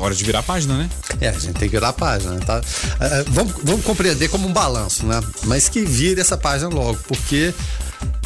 [0.00, 0.90] hora de virar a página, né?
[1.20, 2.40] É, a gente tem que virar a página, né?
[2.40, 2.60] tá?
[3.00, 5.20] É, vamos, vamos compreender como um balanço, né?
[5.44, 7.54] Mas que vire essa página logo, porque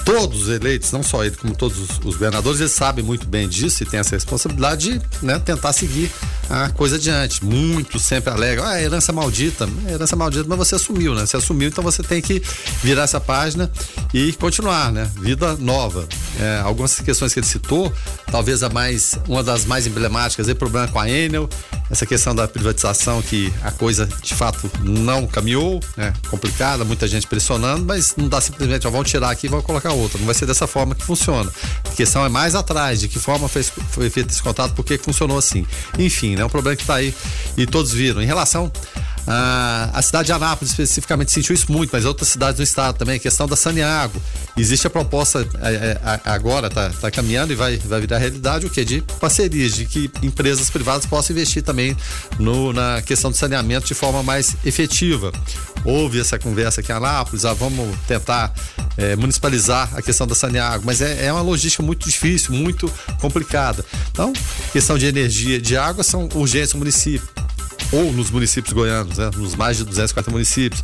[0.05, 3.49] todos os eleitos, não só ele, como todos os, os governadores, eles sabem muito bem
[3.49, 6.11] disso e têm essa responsabilidade de né, tentar seguir
[6.51, 7.45] a coisa adiante.
[7.45, 8.65] Muito sempre alegre.
[8.65, 9.69] Ah, herança maldita.
[9.89, 11.25] É herança maldita, mas você assumiu, né?
[11.25, 12.43] Você assumiu, então você tem que
[12.83, 13.71] virar essa página
[14.13, 15.11] e continuar, né?
[15.19, 16.07] Vida nova.
[16.39, 17.93] É, algumas questões que ele citou,
[18.31, 21.49] talvez a mais, uma das mais emblemáticas, é problema com a Enel,
[21.91, 26.13] essa questão da privatização que a coisa de fato não caminhou, né?
[26.29, 29.94] Complicada, muita gente pressionando, mas não dá simplesmente, ó, vamos tirar aqui e vamos colocar
[29.95, 30.19] outra.
[30.19, 31.51] Não vai ser dessa forma que funciona.
[31.85, 34.99] A questão é mais atrás, de que forma foi, foi feito esse contato, por que
[34.99, 35.67] funcionou assim.
[35.99, 36.45] Enfim, né?
[36.45, 37.15] Um problema que está aí
[37.57, 38.23] e todos viram.
[38.23, 38.71] Em relação
[39.27, 43.17] ah, a cidade de Anápolis especificamente sentiu isso muito, mas outras cidades do estado também,
[43.17, 44.21] a questão da Saniago.
[44.57, 48.71] Existe a proposta é, é, agora, está tá caminhando e vai, vai virar realidade, o
[48.71, 48.85] que?
[48.85, 51.97] De parcerias, de que empresas privadas possam investir também
[52.39, 55.33] no, na questão do saneamento de forma mais efetiva.
[55.85, 58.53] Houve essa conversa aqui em Anápolis, ah, vamos tentar
[58.97, 63.85] é, municipalizar a questão da Saniago, mas é, é uma logística muito difícil, muito complicada.
[64.11, 64.33] Então,
[64.73, 67.29] questão de energia, de água são urgências do município
[67.93, 69.31] ou nos municípios goianos, né?
[69.37, 70.83] nos mais de 240 municípios.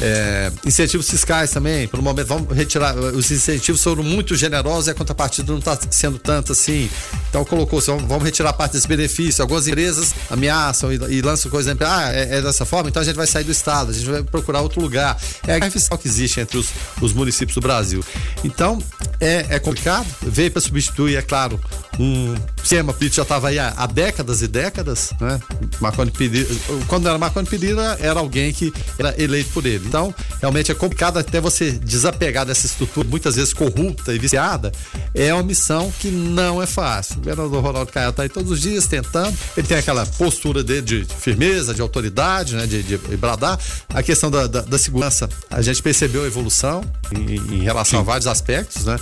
[0.00, 2.96] É, incentivos fiscais também, pelo momento, vamos retirar.
[2.96, 6.88] Os incentivos foram muito generosos e a contrapartida não está sendo tanto assim.
[7.28, 9.42] Então colocou, vamos retirar parte desse benefício.
[9.42, 13.16] Algumas empresas ameaçam e, e lançam coisas, ah, é, é, dessa forma, então a gente
[13.16, 15.16] vai sair do estado, a gente vai procurar outro lugar.
[15.46, 16.68] É a guerra fiscal que existe entre os,
[17.00, 18.04] os municípios do Brasil.
[18.44, 18.82] Então,
[19.20, 21.60] é, é complicado, veio para substituir, é claro,
[21.98, 25.40] um sistema político já estava aí há, há, décadas e décadas, né?
[25.80, 26.48] Marconi Pereira,
[26.86, 29.86] quando era Marconi Pereira, era alguém que era eleito por ele.
[29.86, 34.72] Então, realmente é complicado até você desapegar dessa estrutura, muitas vezes corrupta e viciada,
[35.14, 37.16] é uma missão que não é fácil.
[37.16, 40.82] O governador Ronaldo Caiado está aí todos os dias tentando, ele tem aquela postura dele
[40.82, 42.66] de firmeza, de autoridade, né?
[42.66, 43.58] De, de bradar.
[43.88, 46.82] A questão da, da, da segurança, a gente percebeu a evolução
[47.14, 48.02] em, em relação Sim.
[48.02, 48.98] a vários aspectos, né?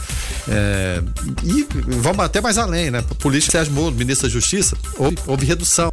[0.49, 1.03] É,
[1.43, 1.67] e
[2.01, 3.03] vamos até mais além, né?
[3.19, 5.91] Polícia Sérgio Moro, ministro da Justiça, houve, houve redução.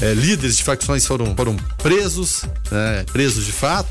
[0.00, 3.88] É, líderes de facções foram, foram presos, é, presos de fato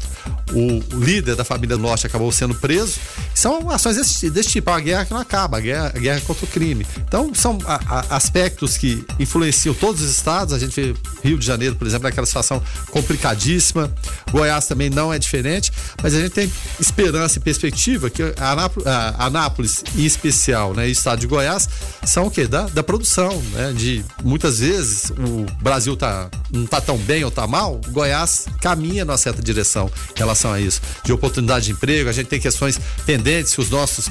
[0.53, 2.95] o líder da família Norte acabou sendo preso.
[3.33, 6.21] São ações desse, desse tipo, é uma guerra que não acaba, a guerra, a guerra
[6.21, 6.85] contra o crime.
[6.97, 10.53] Então, são a, a, aspectos que influenciam todos os estados.
[10.53, 13.93] A gente vê Rio de Janeiro, por exemplo, naquela situação complicadíssima.
[14.31, 19.83] Goiás também não é diferente, mas a gente tem esperança e perspectiva que a Anápolis,
[19.95, 21.69] em especial, né, e o estado de Goiás,
[22.05, 22.47] são o quê?
[22.47, 23.73] Da, da produção, né?
[23.73, 29.05] De muitas vezes o Brasil tá, não tá tão bem ou tá mal, Goiás caminha
[29.05, 29.89] numa certa direção
[30.21, 32.09] relação a isso, de oportunidade de emprego.
[32.09, 34.09] A gente tem questões pendentes que os nossos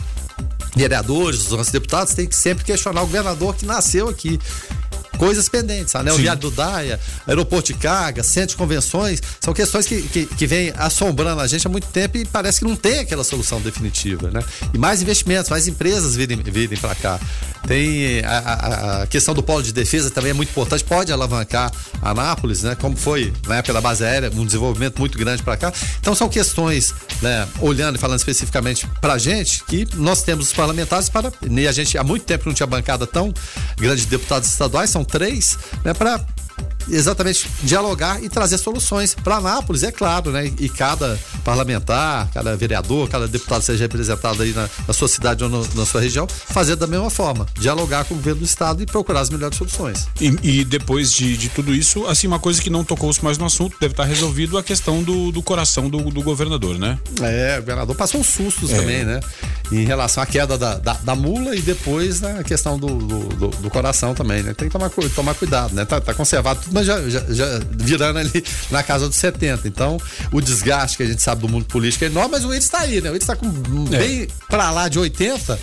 [0.77, 4.39] vereadores, os nossos deputados têm que sempre questionar o governador que nasceu aqui
[5.21, 5.95] coisas pendentes.
[5.95, 6.23] Anel Sim.
[6.23, 10.73] Viário do Daia, aeroporto de carga, centro de convenções, são questões que, que, que vêm
[10.79, 14.43] assombrando a gente há muito tempo e parece que não tem aquela solução definitiva, né?
[14.73, 17.21] E mais investimentos, mais empresas virem, virem para cá.
[17.67, 21.71] Tem a, a, a, questão do polo de defesa também é muito importante, pode alavancar
[22.03, 22.75] Anápolis, né?
[22.75, 25.73] Como foi época da base aérea, um desenvolvimento muito grande para cá.
[26.01, 27.47] Então são questões, né?
[27.61, 31.33] Olhando e falando especificamente para a gente, que nós temos os parlamentares para.
[31.49, 33.33] E a gente há muito tempo não tinha bancada tão
[33.77, 36.25] grande de deputados estaduais, são três, né, para
[36.89, 40.51] exatamente dialogar e trazer soluções para Anápolis, é claro, né?
[40.59, 45.51] E cada parlamentar, cada vereador, cada deputado seja representado aí na, na sua cidade ou
[45.51, 48.87] no, na sua região, fazer da mesma forma, dialogar com o governo do estado e
[48.87, 50.09] procurar as melhores soluções.
[50.21, 53.45] E, e depois de, de, tudo isso, assim, uma coisa que não tocou-se mais no
[53.45, 56.99] assunto, deve estar resolvido a questão do, do coração do, do, governador, né?
[57.23, 58.77] É, o governador passou uns sustos é.
[58.77, 59.21] também, né?
[59.73, 63.71] Em relação à queda da, da, da mula e depois né, a questão do, do,
[63.71, 64.53] coração também, né?
[64.53, 65.85] Tem que tomar, tomar cuidado, né?
[65.85, 69.67] Tá, tá conservado tudo, mas já, já, já, virando ali na casa dos 70.
[69.67, 69.99] Então,
[70.33, 72.81] o desgaste que a gente sabe do mundo político é enorme, mas o Willis está
[72.81, 73.11] aí, né?
[73.11, 73.49] O Willis está com
[73.93, 73.99] é.
[73.99, 75.59] bem para lá de 80.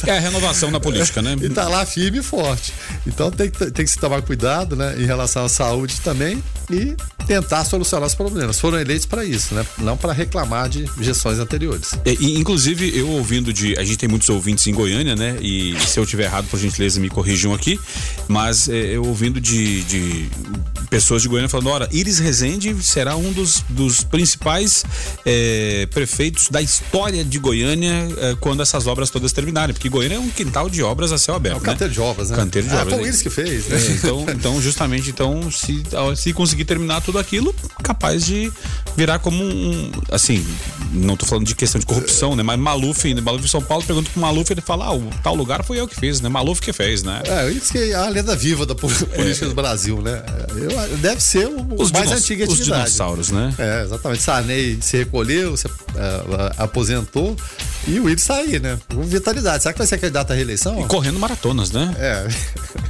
[0.00, 1.36] Tá, é a renovação na política, né?
[1.40, 2.72] E tá lá firme e forte.
[3.06, 4.96] Então tem, tem que se tomar cuidado, né?
[4.98, 6.96] Em relação à saúde também e
[7.26, 8.58] tentar solucionar os problemas.
[8.58, 9.64] Foram eleitos para isso, né?
[9.78, 11.92] Não para reclamar de gestões anteriores.
[12.04, 13.78] E, inclusive, eu ouvindo de.
[13.78, 15.36] A gente tem muitos ouvintes em Goiânia, né?
[15.40, 17.78] E se eu tiver errado, por gentileza, me corrijam aqui.
[18.28, 20.30] Mas é, eu ouvindo de, de
[20.90, 24.84] pessoas de Goiânia falando: ora, Iris Rezende será um dos, dos principais
[25.24, 29.43] é, prefeitos da história de Goiânia é, quando essas obras todas terminarem.
[29.72, 31.56] Porque Goiânia é um quintal de obras a céu aberto.
[31.56, 31.66] É um né?
[31.66, 32.36] canteiro de obras, né?
[32.36, 32.94] Canteiro de ah, obras.
[32.94, 33.76] Foi o Iris que fez, né?
[33.76, 35.82] É, então, então, justamente, então, se,
[36.16, 38.52] se conseguir terminar tudo aquilo, capaz de
[38.96, 39.90] virar como um.
[40.10, 40.44] Assim,
[40.92, 42.42] não tô falando de questão de corrupção, né?
[42.42, 45.64] Mas Maluf, Maluf em São Paulo, pergunta pro Maluf, ele fala: ah, o tal lugar
[45.64, 46.28] foi eu que fiz, né?
[46.28, 47.22] Maluf que fez, né?
[47.24, 49.48] É, isso que é a lenda viva da política é.
[49.48, 50.22] do Brasil, né?
[50.56, 53.54] Eu, deve ser o os mais antigo Os dinossauros, né?
[53.58, 54.22] É, exatamente.
[54.22, 55.70] Sarney se recolheu, se uh,
[56.58, 57.36] aposentou
[57.86, 58.78] e o Willis está aí, né?
[58.92, 59.62] Com vitalidade.
[59.62, 60.80] Será que vai ser candidato à reeleição?
[60.80, 61.94] E correndo maratonas, né?
[61.98, 62.26] É.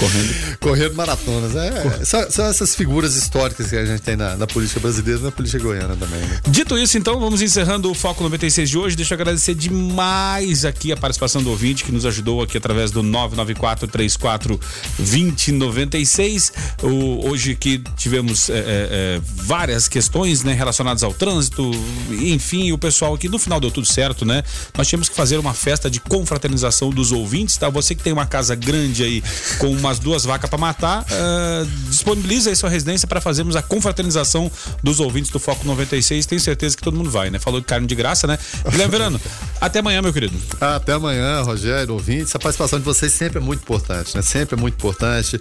[0.00, 0.58] Correndo.
[0.58, 1.54] Correndo maratonas.
[1.54, 5.22] É, são, são, essas figuras históricas que a gente tem na, na política brasileira e
[5.24, 6.20] na política goiana também.
[6.20, 6.40] Né?
[6.48, 8.96] Dito isso, então, vamos encerrando o Foco 96 de hoje.
[8.96, 13.02] Deixa eu agradecer demais aqui a participação do ouvinte que nos ajudou aqui através do
[13.02, 14.58] 994 34
[14.98, 16.52] 2096.
[16.82, 21.70] O, hoje que tivemos é, é, várias questões né, relacionadas ao trânsito,
[22.10, 24.42] enfim, o pessoal aqui no final deu tudo certo, né?
[24.76, 27.68] Nós tínhamos que fazer uma festa de confraternização dos ouvintes, tá?
[27.68, 29.22] Você que tem uma casa grande aí
[29.58, 34.50] com umas duas vacas para matar, uh, disponibiliza aí sua residência para fazermos a confraternização
[34.82, 36.26] dos ouvintes do Foco 96.
[36.26, 37.38] Tenho certeza que todo mundo vai, né?
[37.38, 38.38] Falou de carne de graça, né?
[38.70, 39.20] Guilherme Verano,
[39.60, 40.36] até amanhã, meu querido.
[40.60, 42.34] Até amanhã, Rogério, ouvintes.
[42.34, 44.22] A participação de vocês sempre é muito importante, né?
[44.22, 45.40] Sempre é muito importante.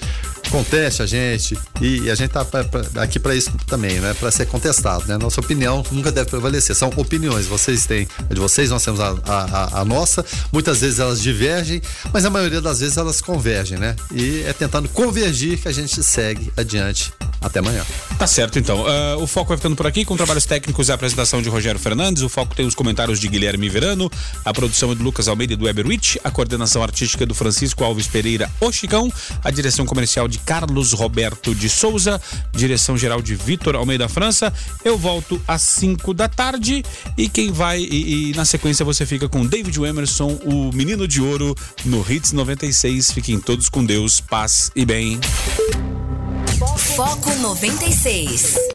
[0.49, 4.15] Conteste a gente e a gente tá pra, pra, aqui para isso também, né?
[4.15, 5.17] Para ser contestado, né?
[5.17, 6.75] Nossa opinião nunca deve prevalecer.
[6.75, 7.45] São opiniões.
[7.45, 10.25] Vocês têm a de vocês, nós temos a, a, a nossa.
[10.51, 11.81] Muitas vezes elas divergem,
[12.11, 13.95] mas a maioria das vezes elas convergem, né?
[14.45, 17.13] É tentando convergir que a gente segue adiante.
[17.41, 17.85] Até amanhã.
[18.17, 18.81] Tá certo, então.
[18.81, 21.79] Uh, o Foco vai ficando por aqui com trabalhos técnicos e a apresentação de Rogério
[21.79, 22.21] Fernandes.
[22.21, 24.11] O Foco tem os comentários de Guilherme Verano,
[24.43, 27.83] a produção é do Lucas Almeida e do Eberwitch, a coordenação artística é do Francisco
[27.83, 29.11] Alves Pereira Oxicão,
[29.41, 32.19] a direção comercial de Carlos Roberto de Souza,
[32.51, 34.51] direção geral de Vitor Almeida França.
[34.83, 36.83] Eu volto às 5 da tarde
[37.17, 41.21] e quem vai e, e na sequência você fica com David Emerson, o menino de
[41.21, 43.11] ouro no Hits 96.
[43.11, 45.19] Fiquem todos com Deus, paz e bem.
[46.95, 48.59] Foco 96.